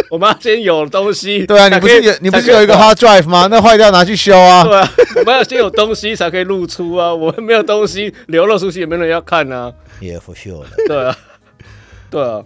[0.10, 1.44] 我们要先有东西。
[1.46, 3.48] 对啊，你不是有你不是有一个 hard drive 吗？
[3.50, 4.64] 那坏掉拿去修啊。
[4.64, 7.14] 对啊，我们要先有东西才可以露出啊。
[7.14, 9.72] 我们没有东西流露出去，也没人要看啊。
[10.00, 10.64] Yeah, for sure。
[10.86, 11.16] 对啊，
[12.10, 12.42] 对啊。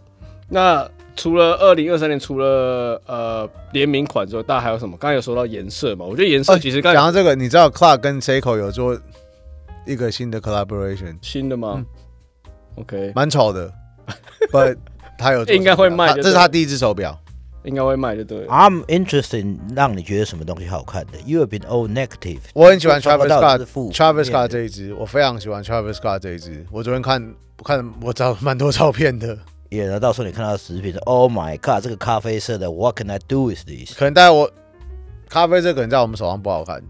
[0.49, 4.97] 那除了二零二三年，除了呃联名款之外，大家还有什么？
[4.99, 6.05] 刚才有说到颜色嘛？
[6.05, 8.99] 我觉得颜色其实刚才讲到这个，你知道 Clark 跟 Seiko 有做。
[9.87, 11.85] 一个新的 collaboration，新的吗
[12.77, 13.71] ？OK，蛮丑的，
[14.51, 14.79] But
[15.19, 17.21] 他有应该会卖，这是他第一只手表，
[17.65, 18.47] 应该会卖就对。
[18.47, 22.41] I'm interested，让你觉得什么东西好看的？You have been all negative。
[22.55, 26.65] 我很喜欢 Travis Scott，Travis Scott 这一只，我非常喜欢 Travis Scott 这一只。
[26.71, 29.37] 我昨天看，我看我找蛮多照片的。
[29.71, 33.99] 也，然后到时候你看到视频，Oh my God，这个咖啡色的，What can I do with this？
[33.99, 34.49] 可能在我
[35.29, 36.81] 咖啡色可能在我们手上不好看。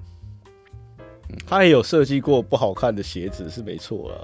[1.46, 4.16] 他也有设计过不好看的鞋子，是没错啦。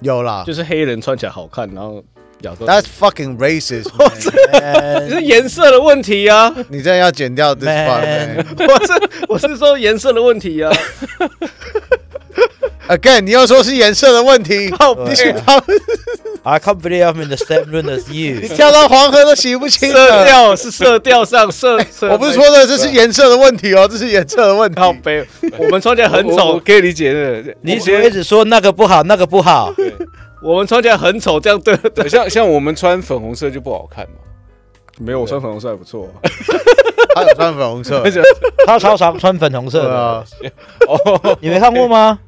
[0.00, 2.02] 有啦，就是黑人穿起来好看，然后
[2.42, 2.66] 亚洲。
[2.66, 3.88] That's fucking racist。
[5.08, 6.54] 是颜色的问题啊！
[6.68, 8.44] 你这样要剪掉这 part。
[8.68, 8.92] 我是
[9.28, 10.70] 我是说颜色的问题啊。
[12.88, 14.72] Again，你又说是颜色的问题。
[15.06, 15.62] 你去他
[16.42, 18.40] I can't believe I'm in the same room as you。
[18.42, 19.92] 你跳到黄河都洗不清。
[19.92, 21.78] 色调是色调上色，
[22.10, 24.80] 我不是说的这是颜色的问题哦，这是颜色的问题。
[25.56, 27.54] 我们穿起来很丑，可以理解的。
[27.60, 29.72] 你只会一直说那个不好，那个不好。
[30.42, 32.08] 我们穿起来很丑，这样对对。
[32.08, 34.16] 像像我们穿粉红色就不好看嘛？
[34.98, 36.08] 没有，我穿粉红色还不错。
[37.14, 38.02] 他有穿粉红色，
[38.66, 40.24] 他超常穿粉红色的。
[40.88, 42.18] 哦，你没看过吗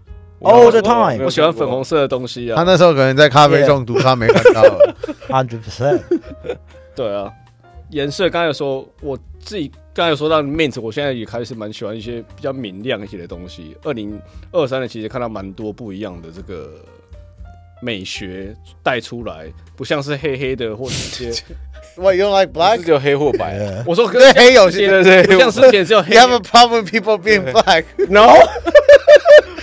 [0.41, 2.57] ？All the time，我喜欢粉红色的东西啊。
[2.57, 4.62] 他那时候可能在咖啡中毒，他没看到。
[5.29, 6.01] Hundred percent。
[6.95, 7.33] 对啊，
[7.91, 13.75] 颜色刚才有说，我自己刚才有说到 Mint，我现在也开始蛮喜欢一些比较明亮一些的东西。
[13.85, 14.21] 二零
[14.53, 16.75] 二三年其实看到蛮多不一样的这个
[17.85, 21.30] 美学带出来，不像是黑黑的或者一些。
[21.97, 22.82] What you like black？
[22.82, 23.61] 只有黑或白。
[23.87, 26.14] 我说对 黑有些，对对，像之前只有黑。
[26.14, 27.85] You have a problem people being black?
[28.09, 28.32] No。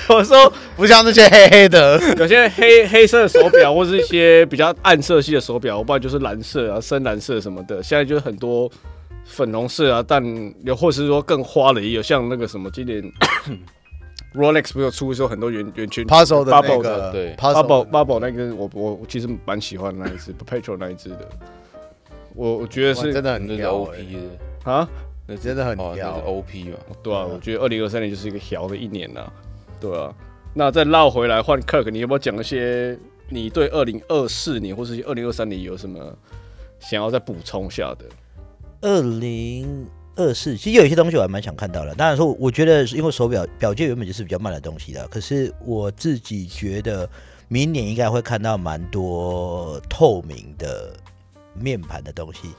[0.08, 7.82] 我说不像那些黑黑的，有些黑黑色的手表，或是一些比较暗色系的手表，我不然就是蓝色啊、深蓝色什么的。
[7.82, 8.70] 现在就是很多
[9.26, 10.24] 粉红色啊，但
[10.64, 13.02] 又或是说更花的也有，像那个什么今年
[14.34, 17.36] Rolex 不是有出时候很多圆圆圈 Puzzle 的那个，对。
[17.36, 21.30] Puzzle Bubble 那个我我其实蛮喜欢那一只 Perpetual 那一只的，
[22.34, 24.72] 我我觉得是真的很屌 OP 的。
[24.72, 24.88] 啊，
[25.28, 26.20] 那真的很屌。
[26.20, 29.30] OP 嘛，对啊，我觉得二零二三年就是一个屌的一年呐。
[29.80, 30.14] 对啊，
[30.54, 32.98] 那再绕回来换 Kirk，你有没有讲一些
[33.30, 36.00] 你对二零二四年或是二零二三年有什么
[36.80, 38.06] 想要再补充下的？
[38.82, 41.96] 二零二四其实有一些东西我还蛮想看到的。
[41.96, 47.10] 当然说，我觉得因为手表表界原本就是比较慢的东西的，可是我自己觉得
[47.48, 50.94] 明年应该会看到蛮多透明的
[51.54, 52.54] 面盘的东西。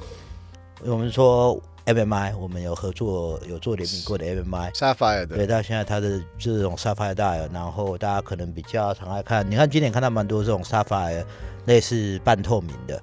[0.85, 1.61] 我们说。
[1.85, 11.25] M M I，我们有合作，有做联名过的 M M I，Sapphire 的，对，到现在它的这种 Sapphire dial，然后大家可能比较常爱看，你看今年看到蛮多这种 Sapphire
[11.67, 13.03] 类似半透明的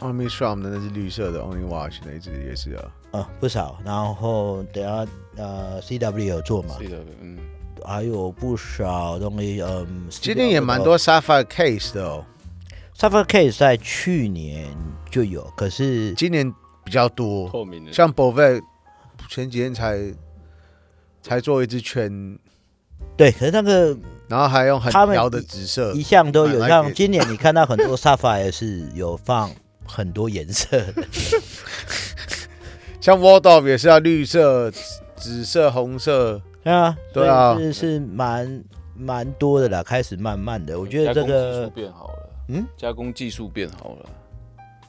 [0.00, 7.38] ，Armstrong 的那是绿色的，Only Watch 那只也是啊，嗯，不少，然后等下呃 C W 有做嘛，C W，嗯，
[7.84, 12.24] 还有不少东西，嗯，今年也蛮多 Sapphire case 的哦
[12.96, 14.76] ，Sapphire case 在去年
[15.10, 16.54] 就有，可是今年。
[16.86, 17.48] 比较多。
[17.48, 18.60] 透明的，像 Bovet
[19.30, 19.98] 前几天才
[21.22, 22.38] 才做一只圈，
[23.16, 23.96] 对，可是那个，
[24.28, 26.68] 然后还用很调的紫色，一向都有。
[26.68, 29.50] 像今年你看到很多 Sapphire 也是有放
[29.86, 31.02] 很多颜色的，
[33.04, 34.70] 像 Waldorf 也是要绿色、
[35.14, 38.64] 紫色、红色，对啊，对啊，是是蛮
[38.96, 39.82] 蛮多的啦。
[39.82, 44.06] 开始慢慢的，我觉得这个变好了，嗯，加工技术变好了。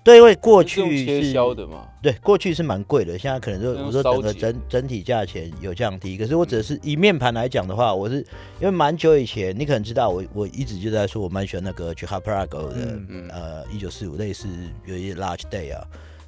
[0.01, 6.15] 对，因为过去是切削的嘛，对，过去是蛮贵的，现在可能就我说整个整整体价钱有降低。
[6.15, 8.19] 可是我只是以面盘来讲的话，我是
[8.61, 13.29] 因为蛮久以前，你可能知道我我一直就在说我蛮喜欢那个 Chicago Prago 的，嗯嗯。
[13.29, 14.47] 呃，一九四五类似
[14.85, 15.83] 有一些 Large Day 啊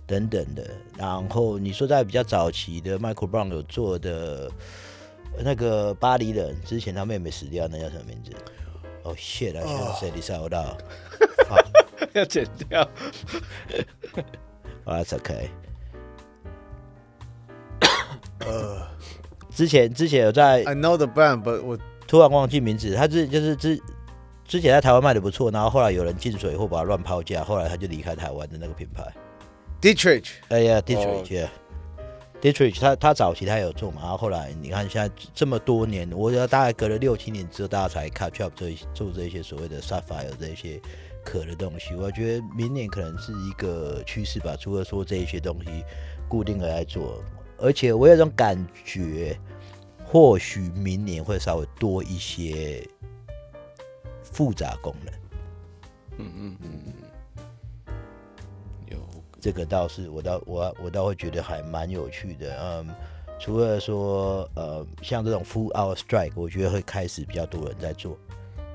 [0.07, 0.67] 等等的。
[0.97, 4.49] 然后你说在比较早期的 Michael Brown 有做的
[5.43, 8.31] 那个巴黎人，之前他妹妹死掉，那叫什么名字？
[9.03, 10.75] 哦，shit 啊，谁你猜不到？
[12.13, 12.81] 要剪掉。
[14.85, 15.49] 啊，That's OK。
[18.39, 18.87] 呃，
[19.49, 21.77] 之前之前有在，I know the brand，but 我
[22.07, 22.93] 突然忘记名字。
[22.95, 23.81] 他之就是之
[24.45, 29.03] 之前在台湾卖的不错，然后后来有人进水或把它乱抛价，后来他就离开台湾的那个品牌。
[29.81, 40.81] Dietrich，哎呀，Dietrich，yeah，Dietrich，他他早期他有做嘛，然后后来你看现在这么多年，我觉得大概隔了六七年之后，大家才 catch up 这做这些所谓的 Sapphire 这些。
[41.29, 44.55] 壳的东西，我觉得明年可能是一个趋势吧。
[44.57, 45.83] 除了说这一些东西
[46.29, 47.21] 固定的来做，
[47.57, 49.37] 而且我有种感觉，
[50.05, 52.81] 或许明年会稍微多一些
[54.23, 55.13] 复杂功能。
[56.19, 56.86] 嗯嗯嗯，有
[59.39, 62.57] 这个倒是我倒我我倒会觉得还蛮有趣的。
[62.61, 62.89] 嗯，
[63.39, 68.17] 除了说呃像这种 full hour strike，我觉得会开始比较多人在做，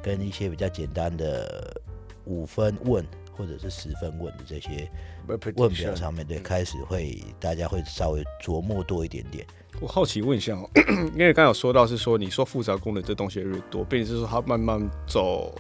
[0.03, 1.81] 跟一些比较简单的。
[2.27, 3.05] 五分问
[3.37, 4.89] 或者是十分问的这些
[5.27, 9.45] 问表上面，对，开始会大家会稍微琢磨多一点点。
[9.81, 10.71] 我好奇问一下哦，
[11.15, 15.53] 因为刚刚有说到是说，你说复杂功能这东西越多，并且是说它慢慢走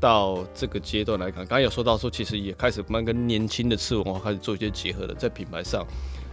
[0.00, 5.86] 到这个阶段来看，刚刚有说到说，其实也开始慢慢跟年轻的次文化开始做一些结合的，在品牌上。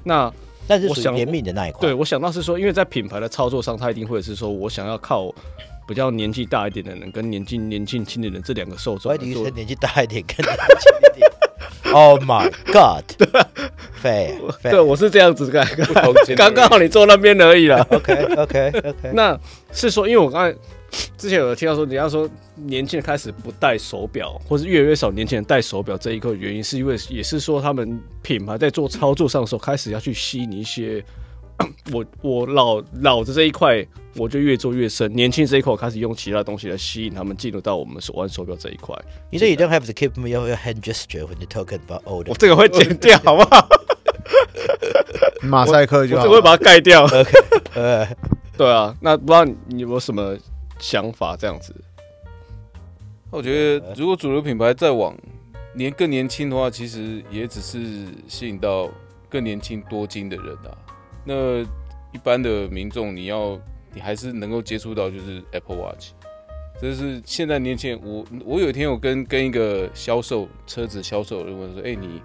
[0.03, 0.31] 那
[0.67, 5.33] 但是属于严密的那一块，对我想到是说，因为在品牌的操作上，他一定会是说我想要靠。
[5.87, 11.31] 比较年纪大一点的人跟年纪年轻轻的人这两个受众，我以为年纪大一点跟年轻一点。
[11.93, 13.05] Oh my God！
[13.15, 13.27] 对，
[14.61, 15.67] 对，我是这样子看，
[16.35, 17.85] 刚刚好你坐那边而已啦。
[17.91, 19.11] OK OK OK。
[19.13, 19.39] 那
[19.71, 20.57] 是说，因为我刚才
[21.17, 31.03] 之前有听到说，人家说年轻人开始不戴手表，或是越来越少年轻人戴手表这一个原因，是因为也是说他们品牌在做操作上的时候，开始要去吸引一些。
[31.93, 33.85] 我我老老的这一块，
[34.15, 35.11] 我就越做越深。
[35.13, 38.95] 年轻这一块，我开始用其他东西来吸引他们进入到我们手腕手表这一块。
[39.29, 42.27] You know you don't have to keep your hand gesture when you talking about old。
[42.27, 43.67] 我这个会剪掉，好不好？
[45.43, 47.05] 马赛克就好，我会把它盖掉。
[47.05, 47.31] OK，
[47.75, 48.07] 呃，
[48.57, 50.35] 对啊，那不知道你有没有什么
[50.79, 51.37] 想法？
[51.37, 51.73] 这样子，
[53.29, 55.15] 我觉得如果主流品牌再往
[55.73, 57.79] 年更年轻的话，其实也只是
[58.27, 58.89] 吸引到
[59.29, 60.75] 更年轻多金的人啊。
[61.25, 61.61] 那
[62.13, 63.59] 一般的民众，你要
[63.93, 66.11] 你还是能够接触到，就是 Apple Watch，
[66.79, 67.99] 这是现在年轻人。
[68.03, 72.21] 我我有一天我跟跟一个销售车子销售人问说：“哎、欸，你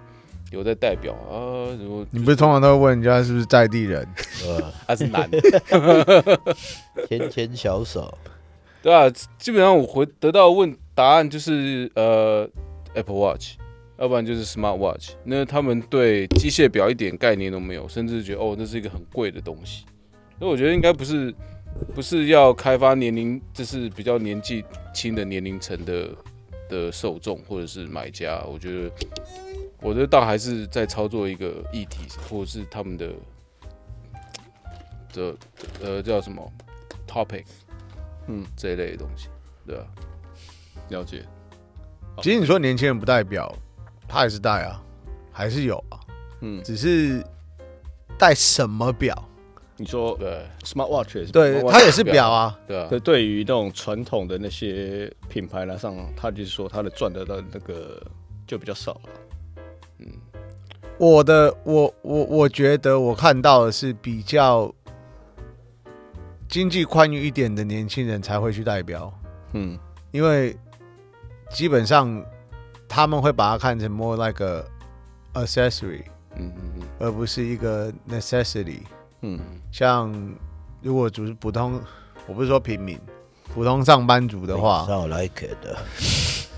[0.51, 4.07] 有在代表啊？”如果你不是通常都会问人家是不是在地人？
[4.45, 6.39] 呃，他是男的，
[7.09, 8.17] 牵牵小手，
[8.81, 12.47] 对啊，基本上我回得到问答案就是呃
[12.93, 13.55] Apple Watch。
[14.01, 19.85] 要不然就是 Smart Watch，那他们对机械表一点概念都没有，甚至觉得哦，那是一个很贵的东西。
[20.39, 21.31] 所以我觉得应该不是，
[21.93, 26.09] 不是要开发年龄，这是比较年纪轻的年龄层的
[26.67, 28.43] 的受众或者是买家。
[28.51, 28.91] 我觉得，
[29.81, 33.13] 我觉得倒还是在操作一个议题，或者是他们的
[35.13, 35.35] 的
[35.83, 36.51] 呃叫什么
[37.07, 37.45] topic，
[38.25, 39.27] 嗯，这一类的东西，
[39.67, 39.85] 对吧？
[40.89, 41.23] 了解。
[42.23, 43.55] 其实你说年轻人不代表。
[44.11, 44.83] 他也是戴啊，
[45.31, 45.97] 还是有啊，
[46.41, 47.25] 嗯，只是
[48.17, 49.17] 戴什么表？
[49.77, 52.87] 你说对，Smart Watch 也是对，它也是表啊，对啊。
[52.89, 58.05] 对，对于那种传统的那些品牌来上，他就是说他的赚得到那个
[58.45, 59.01] 就比较少了。
[59.99, 60.07] 嗯，
[60.97, 64.69] 我的我我我觉得我看到的是比较
[66.49, 69.11] 经济宽裕一点的年轻人才会去戴表，
[69.53, 69.79] 嗯，
[70.11, 70.53] 因为
[71.49, 72.21] 基本上。
[72.91, 74.61] 他们会把它看成 more like a
[75.41, 76.03] accessory，
[76.35, 78.81] 嗯嗯嗯，而不是一个 necessity，
[79.21, 79.39] 嗯，
[79.71, 80.13] 像
[80.81, 81.79] 如果只是普通，
[82.27, 82.99] 我不是说平民，
[83.53, 85.57] 普通上班族的话 like it，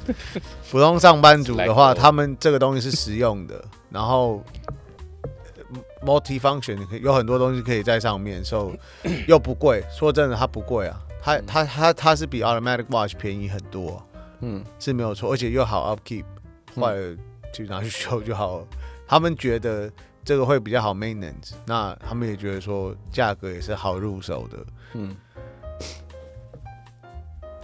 [0.71, 4.43] 普通上班族的话，他们这个东西是实用的，然后
[6.03, 8.73] multi function 有很多东西可以在上面，所
[9.03, 9.83] 以又不贵。
[9.91, 14.03] 说真的，它不贵啊，它它它它是比 automatic watch 便宜很多。
[14.45, 16.25] 嗯，是没有错，而且又好 upkeep，
[16.75, 17.17] 坏了
[17.53, 18.59] 就拿去修就好。
[18.59, 18.67] 了。
[18.71, 18.77] 嗯、
[19.07, 19.89] 他们觉得
[20.25, 24.65] 这个会比较好 maintenance，那他们也觉得说价格也是好入手的。
[24.95, 25.15] 嗯，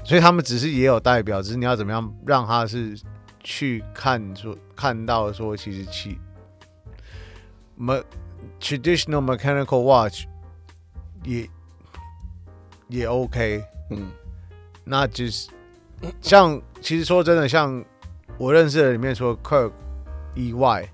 [0.06, 2.98] 所以他们只是也有代表，只是你要怎么样让他是
[3.44, 6.18] 去看说看到说，其实其
[7.76, 8.02] me
[8.62, 10.26] traditional mechanical watch
[11.26, 11.50] 也
[12.88, 14.10] 也 OK，嗯，
[14.86, 15.50] 那就是
[16.22, 17.84] 像其实说真的，像
[18.38, 19.72] 我认识的里面，除了 Kirk
[20.36, 20.88] 以外，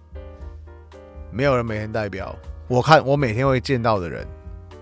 [1.31, 2.35] 没有人每天代表。
[2.67, 4.25] 我看我每天会见到的人，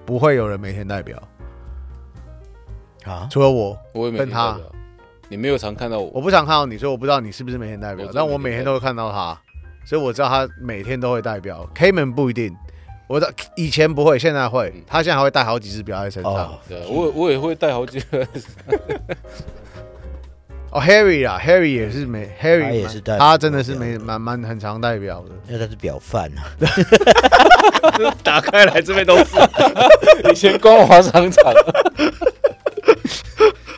[0.05, 1.21] 不会有人每天代表
[3.03, 4.57] 啊，除了我，我也跟他。
[5.29, 8.07] 你没有常看到我，我不常看到你，所以我不知道你是不是每天代表。
[8.13, 9.35] 但我每天都会看到他，
[9.85, 11.67] 所以我知道他每天都会代表。
[11.73, 12.55] Cayman 不一定，
[13.07, 14.71] 我的以前不会，现在会。
[14.85, 16.33] 他现在还会带好几只表在身上。
[16.33, 18.27] 哦、对，我我也会带好几个。
[20.73, 26.41] 哦，Harry 啊，Harry 也是没，Harry 也是代表，他真的是没蛮蛮很常代表的，因为他是表范啊。
[28.23, 29.37] 打开来这边都是，
[30.31, 31.53] 以前光华商场。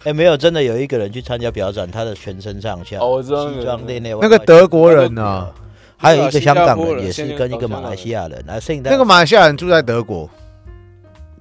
[0.06, 5.50] 哎，没有，真的有一个人去参加表展，他的全身上下西装内内，那个德国人呢，
[5.98, 8.42] 还有一个香港人，也是跟一个马来西亚人。
[8.84, 10.30] 那个马来西亚人住在德国。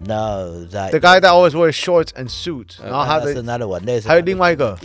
[0.04, 0.90] No，在。
[0.90, 3.26] The guy that always wears shorts and suits，然后他的
[4.04, 4.76] 还有另外一个。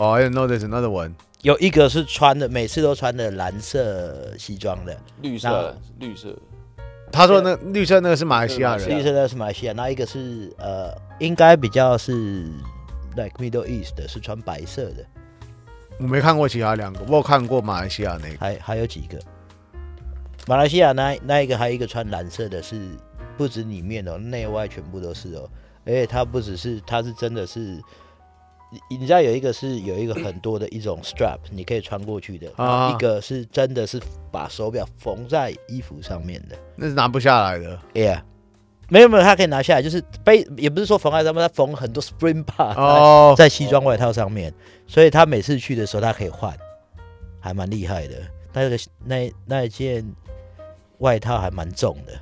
[0.00, 1.12] 哦，I know there's another one。
[1.42, 6.36] 有一个是穿的，每次都穿的蓝色西装的，绿色，绿色。
[7.12, 12.50] 他说那绿色那个是马来西亚人，绿色那个是马来西亚，那一个是呃，应该比较是。
[13.16, 15.04] Like Middle East 的是穿白色的，
[15.98, 19.18] 我没看过其他两个，我有看过马来西亚那个，还还有几个。
[20.46, 22.88] 马来西亚那那一个还有一个穿蓝色的，是
[23.36, 25.50] 不止里面哦，内外全部都是哦。
[25.84, 27.82] 而且它不只是，它是真的是，
[28.70, 34.00] 你你知道有一个是有一个很多的一种 strap，你可以穿过去的，啊、一个是真的是
[34.30, 37.78] 把手表缝在衣服上面的，那是拿不下来的。
[37.94, 38.22] Yeah。
[38.92, 44.52] 没有没有，它可以拿下来，就是背，也不是说缝在上面，它缝很多 spring bar 哦，在西装外套上面，
[44.88, 46.52] 所以他每次去的时候他可以换，
[47.38, 48.16] 还蛮厉害的。
[48.52, 50.04] 那个那那一件
[50.98, 52.12] 外套还蛮重的。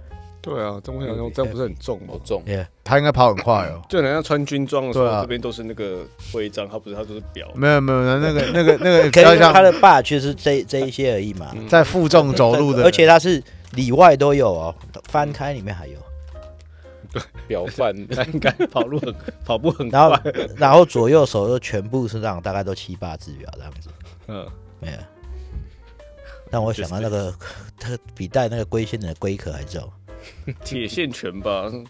[0.49, 2.15] 对啊，这么想用，这样不是很重吗？
[2.25, 2.43] 重，
[2.83, 3.83] 他应该跑很快哦。
[3.89, 7.49] 就好像穿军装的时候，这边都是那个徽章，他不是，他都是表。
[7.55, 13.43] 没有没有，那个那个 那个，可以他的 bar 就是这这一些而已嘛，在负重走路的，而且他是
[13.73, 14.75] 里外都有哦，
[15.09, 15.95] 翻开里面还有。
[17.47, 17.97] 表范
[18.33, 20.21] 应该跑路很跑步很快，然 后
[20.59, 23.89] 然后左右手都全部是这样，大概都七八只表这样子。
[24.27, 24.47] 嗯，
[24.79, 24.99] 没有。
[26.51, 27.35] 但我想到那个，
[27.81, 29.91] 他比带那个龟仙人的龟壳还重。
[30.65, 31.71] 铁线拳吧。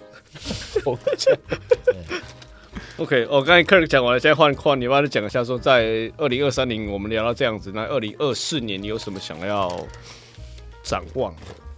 [2.99, 9.87] OK，我刚才 Kirk 讲完了，现在换换你，帮他讲一下，说在二零二三年我们聊到这样子，那二零二四年你有什么想要
[10.83, 11.35] 展望？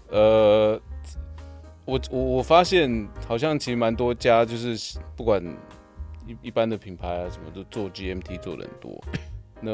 [0.08, 0.80] 呃。
[1.86, 4.78] 我我我发现好像其实蛮多家就是
[5.16, 5.42] 不管
[6.24, 9.02] 一一般的品牌啊什么都做 GMT 做的很多。
[9.60, 9.72] 那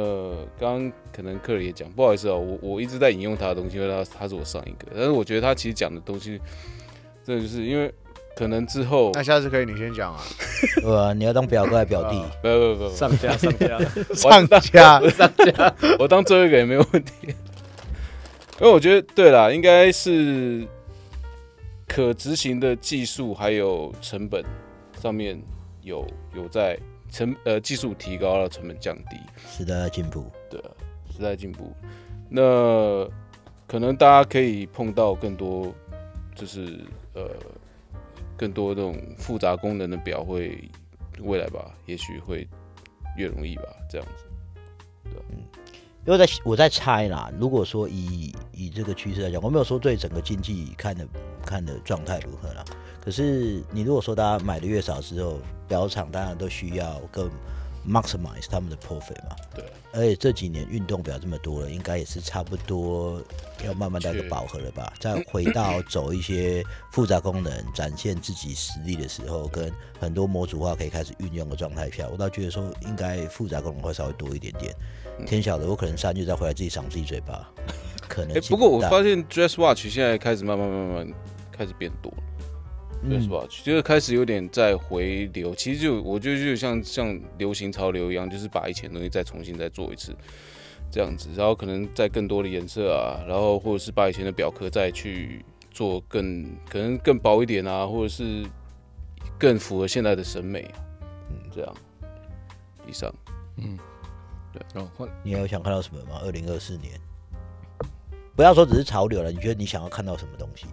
[0.59, 6.41] 刚刚可能客人也讲，不好意思啊，我我一直在引用他的东西，因为他他是我上一个，但是我觉得他其实讲的东西，
[7.25, 7.93] 真的就是因为
[8.37, 10.21] 可能之后，那下次可以你先讲啊，
[10.85, 12.21] 呃，你要当表哥还是表弟？
[12.43, 13.79] 不不不不，上家上家
[14.15, 14.59] 上家
[15.11, 20.67] 上家，我当最后一个也没有问题，因为我觉得对啦，应该是。
[21.89, 24.45] 可执行的技术还有成本
[25.01, 25.41] 上面
[25.83, 26.77] 有有在
[27.17, 29.17] 成呃技术提高了，成本降低，
[29.49, 30.61] 时代在进步，对，
[31.11, 31.73] 时代进步。
[32.29, 33.09] 那
[33.67, 35.73] 可能大家可以碰到更多，
[36.35, 36.79] 就是
[37.15, 37.31] 呃
[38.37, 40.71] 更多这种复杂功能的表，会
[41.21, 42.47] 未来吧，也许会
[43.17, 44.25] 越容易吧，这样子。
[45.05, 45.39] 对，嗯，
[46.05, 51.09] 因为在我在猜啦，如果说以以这个趋势来讲，我没有说对整个经济看的。
[51.47, 52.65] 看的状态如何啦？
[53.01, 55.39] 可是你如果说大家买的越少之后，
[55.69, 57.31] 表厂当然都需要更
[57.87, 59.37] maximize 他们的 profit 嘛。
[59.55, 59.65] 对。
[59.93, 63.23] 而且这几年运动表这么多了，应该也是差不多
[63.65, 64.93] 要慢慢到一个饱和了吧？
[65.01, 66.63] 再回到走一些
[66.93, 74.75] 复杂功能，展现自己实力的时候，跟很多模组化可以开始运用的状态下，我倒觉得说应该复杂功能会稍微多一点点。
[75.27, 77.49] 天晓得，我可能三月再回来自己赏自己嘴巴，
[78.07, 78.39] 可能。
[78.43, 81.15] 不过我发现 dress watch 现在开始慢慢慢慢。
[81.57, 82.19] 开始变多了，
[83.03, 83.45] 对、是、吧？
[83.63, 85.55] 就是开始有点在回流。
[85.55, 90.15] 其实就我觉得就像像流行潮流一样，就是把以前东西再重新再做一次，
[90.91, 91.29] 这样子。
[91.37, 98.45] 然后可能再更多的颜色啊，然后或者是把以前的表壳再去做更可能更薄一点啊，或者是
[99.39, 100.69] 更符合现在的审美。
[101.31, 101.75] 嗯，这样。
[102.89, 103.13] 以上，
[103.57, 103.79] 嗯，
[104.53, 104.63] 对。
[104.75, 106.21] 然后换你还有想看到什么吗？
[106.23, 106.93] 二零二四年，
[108.35, 110.67] 不要说只是潮流了，你觉得你想要看到什么东西？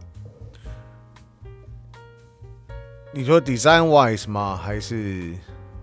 [3.16, 4.60] 你说 design wise 吗？
[4.60, 5.36] 还是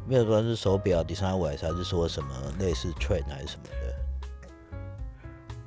[0.04, 2.28] 没有说是手表 design wise，还是说什么
[2.58, 4.78] 类似 trend 还是什么的？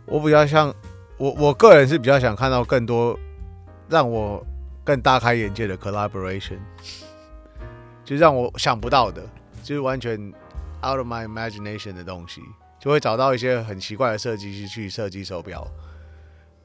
[0.05, 0.76] 我比较像
[1.18, 3.18] 我我个人是比较想看到更多
[3.88, 4.45] 让我
[4.84, 6.57] 更大开眼界的 collaboration，
[8.03, 9.24] 就让我想不到的，
[9.64, 10.20] 就是完全
[10.86, 12.41] out of my imagination 的东西，
[12.78, 15.66] 就会找到一些很奇怪的设计师去设计手表。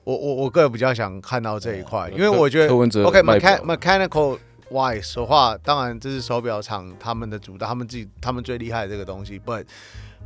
[0.02, 4.36] 我我我个人比较想看到这一块，因为我觉得 OK mechan mechanical
[4.69, 9.39] wise 的话，当然这是手表厂他们的主导，他们自己他们最厉害的这个东西。
[9.39, 9.65] But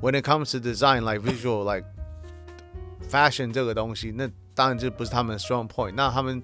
[0.02, 1.86] when it comes to design like visual like
[3.10, 5.94] fashion 这个东西，那当然这不是他们的 strong point。
[5.96, 6.42] 那他们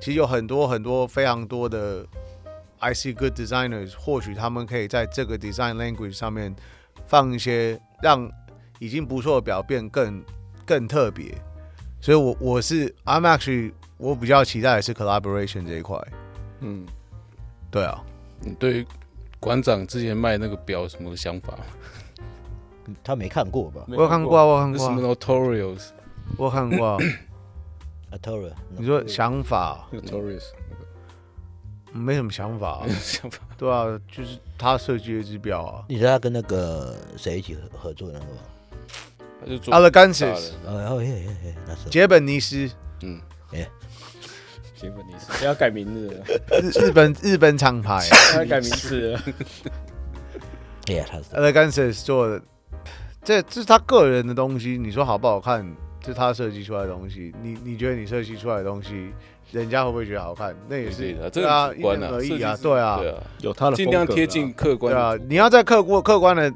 [0.00, 2.06] 其实有很多很多非常多的
[2.78, 6.54] I see good designers，或许他们可以在这个 design language 上面
[7.06, 8.30] 放一些让
[8.78, 10.24] 已经不错的表变更
[10.64, 11.34] 更特别。
[12.00, 15.98] 所以我，我我是 I'm actually 我比较期待的是 collaboration 这一块。
[16.60, 16.86] 嗯，
[17.75, 18.01] 对啊，
[18.39, 18.87] 你对
[19.37, 21.59] 馆长之前卖那个表有什么想法？
[23.03, 23.83] 他没看过吧？
[23.89, 24.79] 我有看过，我看过。
[24.79, 25.87] 什么 Notorious？
[26.37, 26.97] 我看过。
[28.09, 28.53] Notorious？
[28.79, 30.43] 你说想法？Notorious？
[31.91, 32.87] 没什么想法。
[33.01, 33.39] 想法？
[33.57, 35.83] 对啊，就是他设计的一只表啊。
[35.89, 38.31] 你知道他跟那个谁一起合合作的那个
[39.57, 39.61] 吗？
[39.71, 40.23] 阿勒甘斯，
[40.65, 42.71] 哦耶耶耶，那是杰本尼斯，
[43.01, 43.19] 嗯，
[43.51, 43.69] 耶，
[44.75, 46.23] 杰本尼斯，要改名字了，
[46.61, 48.05] 日日本日本厂牌，
[48.35, 49.17] 要改名字
[50.85, 52.41] 他是阿勒甘斯做的，
[53.23, 55.65] 这这是他个人的东西，你说好不好看？
[56.01, 59.11] 这是他设计出来的东西，你你觉得你设计出来的东西，
[59.51, 60.55] 人家会不会觉得好看？
[60.67, 62.99] 那也是这个因人而异啊，对啊，
[63.39, 66.51] 有他的尽量贴近客观，对啊，你要在客观客观的。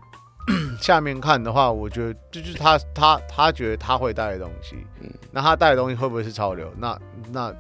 [0.82, 6.74] 下面看的话，我觉得这就是他他他觉得他会带的东西，嗯，那他带的东西会不会是潮流？
[6.76, 7.00] 那
[7.32, 7.54] 那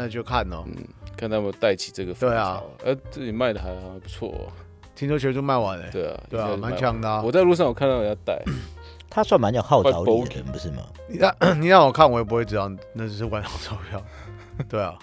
[0.00, 0.76] 那就看喽，嗯，
[1.16, 2.34] 看他有没有带起这个风潮。
[2.34, 4.52] 对啊，呃，自己卖的还还不错，哦
[4.94, 5.90] 听说全都卖完了。
[5.90, 7.22] 对啊，对啊，蛮强的。
[7.22, 8.40] 我在路上我看到人家带，
[9.10, 10.82] 他算蛮有号召力的人，不是吗？
[11.08, 14.02] 你让 你让我看，我也不会知道那只是馆长手表。
[14.68, 14.96] 对啊。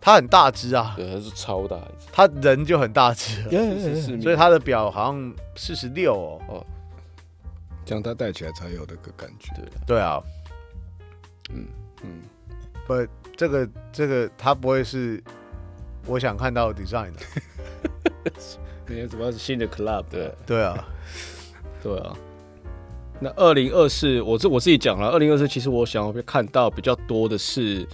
[0.00, 3.42] 他很大只啊，对，他是超大只，他人就很大只，
[4.22, 6.64] 所以他的表好像四十六哦，
[7.84, 9.52] 这样他戴起来才有那个感觉。
[9.54, 10.22] 对，对啊，
[11.50, 11.66] 嗯
[12.02, 12.22] 嗯，
[12.86, 12.94] 不，
[13.38, 15.22] 这个这个他不会是
[16.06, 17.20] 我想看到的 design 的，
[18.90, 20.84] 因为主要是新的 club，对对啊，
[21.80, 22.16] 对啊。
[23.20, 27.86] 那二零二四，我这我自己讲了，二零二四其实我想要看到比较多的是。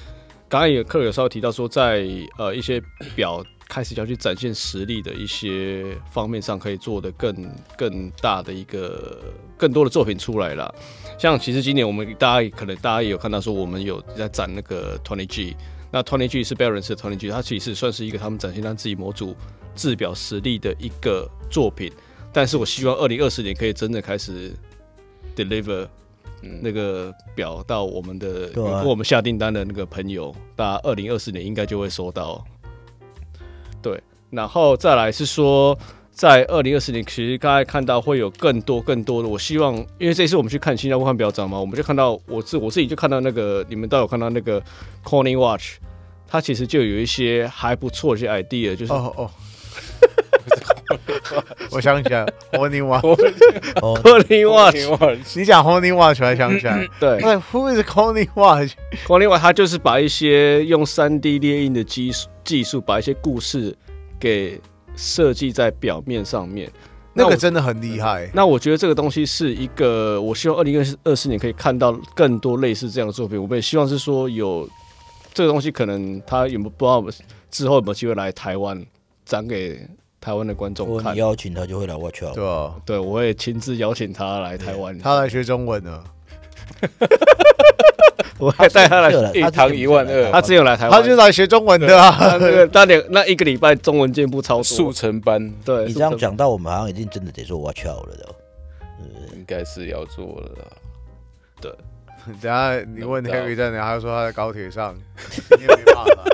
[0.47, 2.07] 刚刚有客有稍微提到说，在
[2.39, 2.81] 呃一些
[3.17, 9.19] 表开始要去展现实力的一些方面上，可以做的更更大的一个
[9.65, 10.75] 更多的作品出来了。
[11.19, 15.57] 像其实今年我们大家可能大家也有看到说，我们有在展那个 Twenty G，
[15.91, 19.35] 那 Twenty G 是 Balance 的 Twenty G，它其实算是一个他们展现他自己模组
[19.75, 21.91] 制表实力的一个作品。
[22.33, 24.53] 但是我希望二零二四年可以真的开始
[25.35, 25.89] deliver。
[26.61, 32.45] 那个表到我们的，如果我们下订单的那个朋友，大家二零二四年应该就会收到。
[33.81, 33.99] 对，
[34.29, 35.79] 然后再来是说，
[36.15, 39.29] 在二零二四年，其实刚才看到会有更多更多的。
[39.29, 44.62] 我希望，因为这次我们去看新加坡看表展嘛，我们就看到，我自我自己就看到那个，你们都有看到那个
[45.05, 45.79] Corning Watch，
[46.29, 49.31] 它其实就有一些还不错的一些 idea，就是哦哦。
[51.73, 56.87] 我想起来，Horning Watch，Horning Watch，你讲 Horning Watch 我才想起来。
[57.01, 63.77] 对，Who is Horning Watch？Horning Watch 它就是把一些用三 D 列印的技术技术，把一些故事
[64.21, 64.61] 给
[64.97, 66.71] 设计在表面上面。
[67.13, 68.29] 那个真的很厉害。
[68.35, 73.41] 那我觉得这个东西是一个，我希望二零二四年可以看到更多类似这样的作品。
[73.41, 74.69] 我们也希望是说有
[75.33, 78.85] 这个东西，可能他有没有不知道之后有没有机会来台湾
[79.25, 79.87] 展给。
[80.21, 82.25] 台湾的观众，如果你邀请他，就会来 watch。
[82.33, 84.99] 对啊，对，我会亲自邀请他来台湾。
[84.99, 86.03] 他来学中文呢，
[88.39, 90.31] 我还带他来一堂一万二。
[90.33, 92.37] 他只有来台湾，他就来学中文的啊。
[92.39, 95.53] 那个那两那一个礼拜中文进步超速成班。
[95.65, 98.35] 对，你这样讲到，我们好像已经真的得做 watch 了的。
[99.35, 100.65] 应该是要做了啦。
[101.61, 101.71] 对，
[102.41, 104.95] 等下你问 Harry 在哪，他说他在高铁上，
[105.51, 106.25] 今天没办法。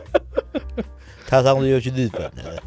[1.27, 2.63] 他上次又去日本了。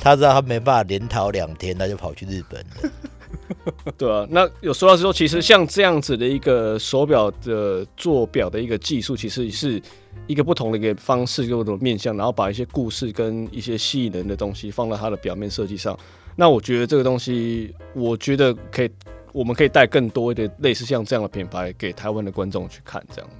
[0.00, 2.90] 他知道他没办法连逃两天，他就跑去日本了。
[3.98, 9.80] 对啊，那有说到说，其实像这样子的一个手表的做表的一个技术，其实是
[10.26, 15.98] 一个不同的一个方式，各种面向，然后把一些故事跟一些吸引人的东西放到它的表面设计上。
[16.34, 18.90] 那我觉得这个东西，我觉得可以，
[19.32, 23.30] 我们可以带更多一点类似像这样的品牌给台湾的观众去看，这样。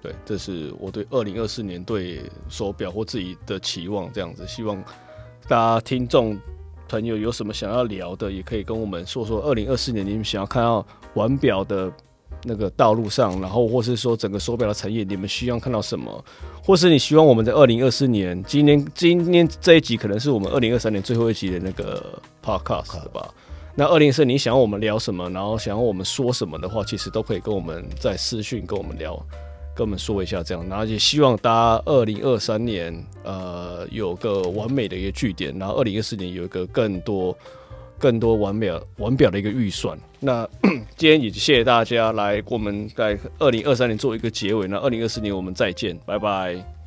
[0.00, 4.46] 对，这是我对二零二四年对手表或自己的期望，这样子。
[4.48, 4.82] 希望
[5.48, 6.36] 大家听众
[6.92, 9.40] 朋友有什么想要聊的，也可以跟我们说说。
[9.40, 11.90] 二零二四年你们想要看到腕表的
[12.44, 16.22] 那个道路上，然后或是说整个手表的产业，你们希望看到什么？
[16.62, 23.32] 或是你希望我们在二零二四年，今年今天这一集可能是我们二零二三年最后一集的那个 podcast 吧？
[23.74, 29.18] 那二零二四你想要我们聊什么，然后想要我们说什么的话，其实都可以跟我们在私讯跟我们聊，
[29.74, 30.66] 跟我们说一下这样。
[30.68, 32.92] 然后也希望大家二零二三年
[33.24, 37.36] 呃有个完美的一个句点，然后二零二四年有一个更多
[37.98, 39.98] 更多完表完表的一个预算。
[40.20, 40.48] 那
[40.96, 44.66] 今天也谢谢大家来，我们在二零二三年做一个结尾。
[44.68, 46.81] 那二零二四年我们再见，拜拜。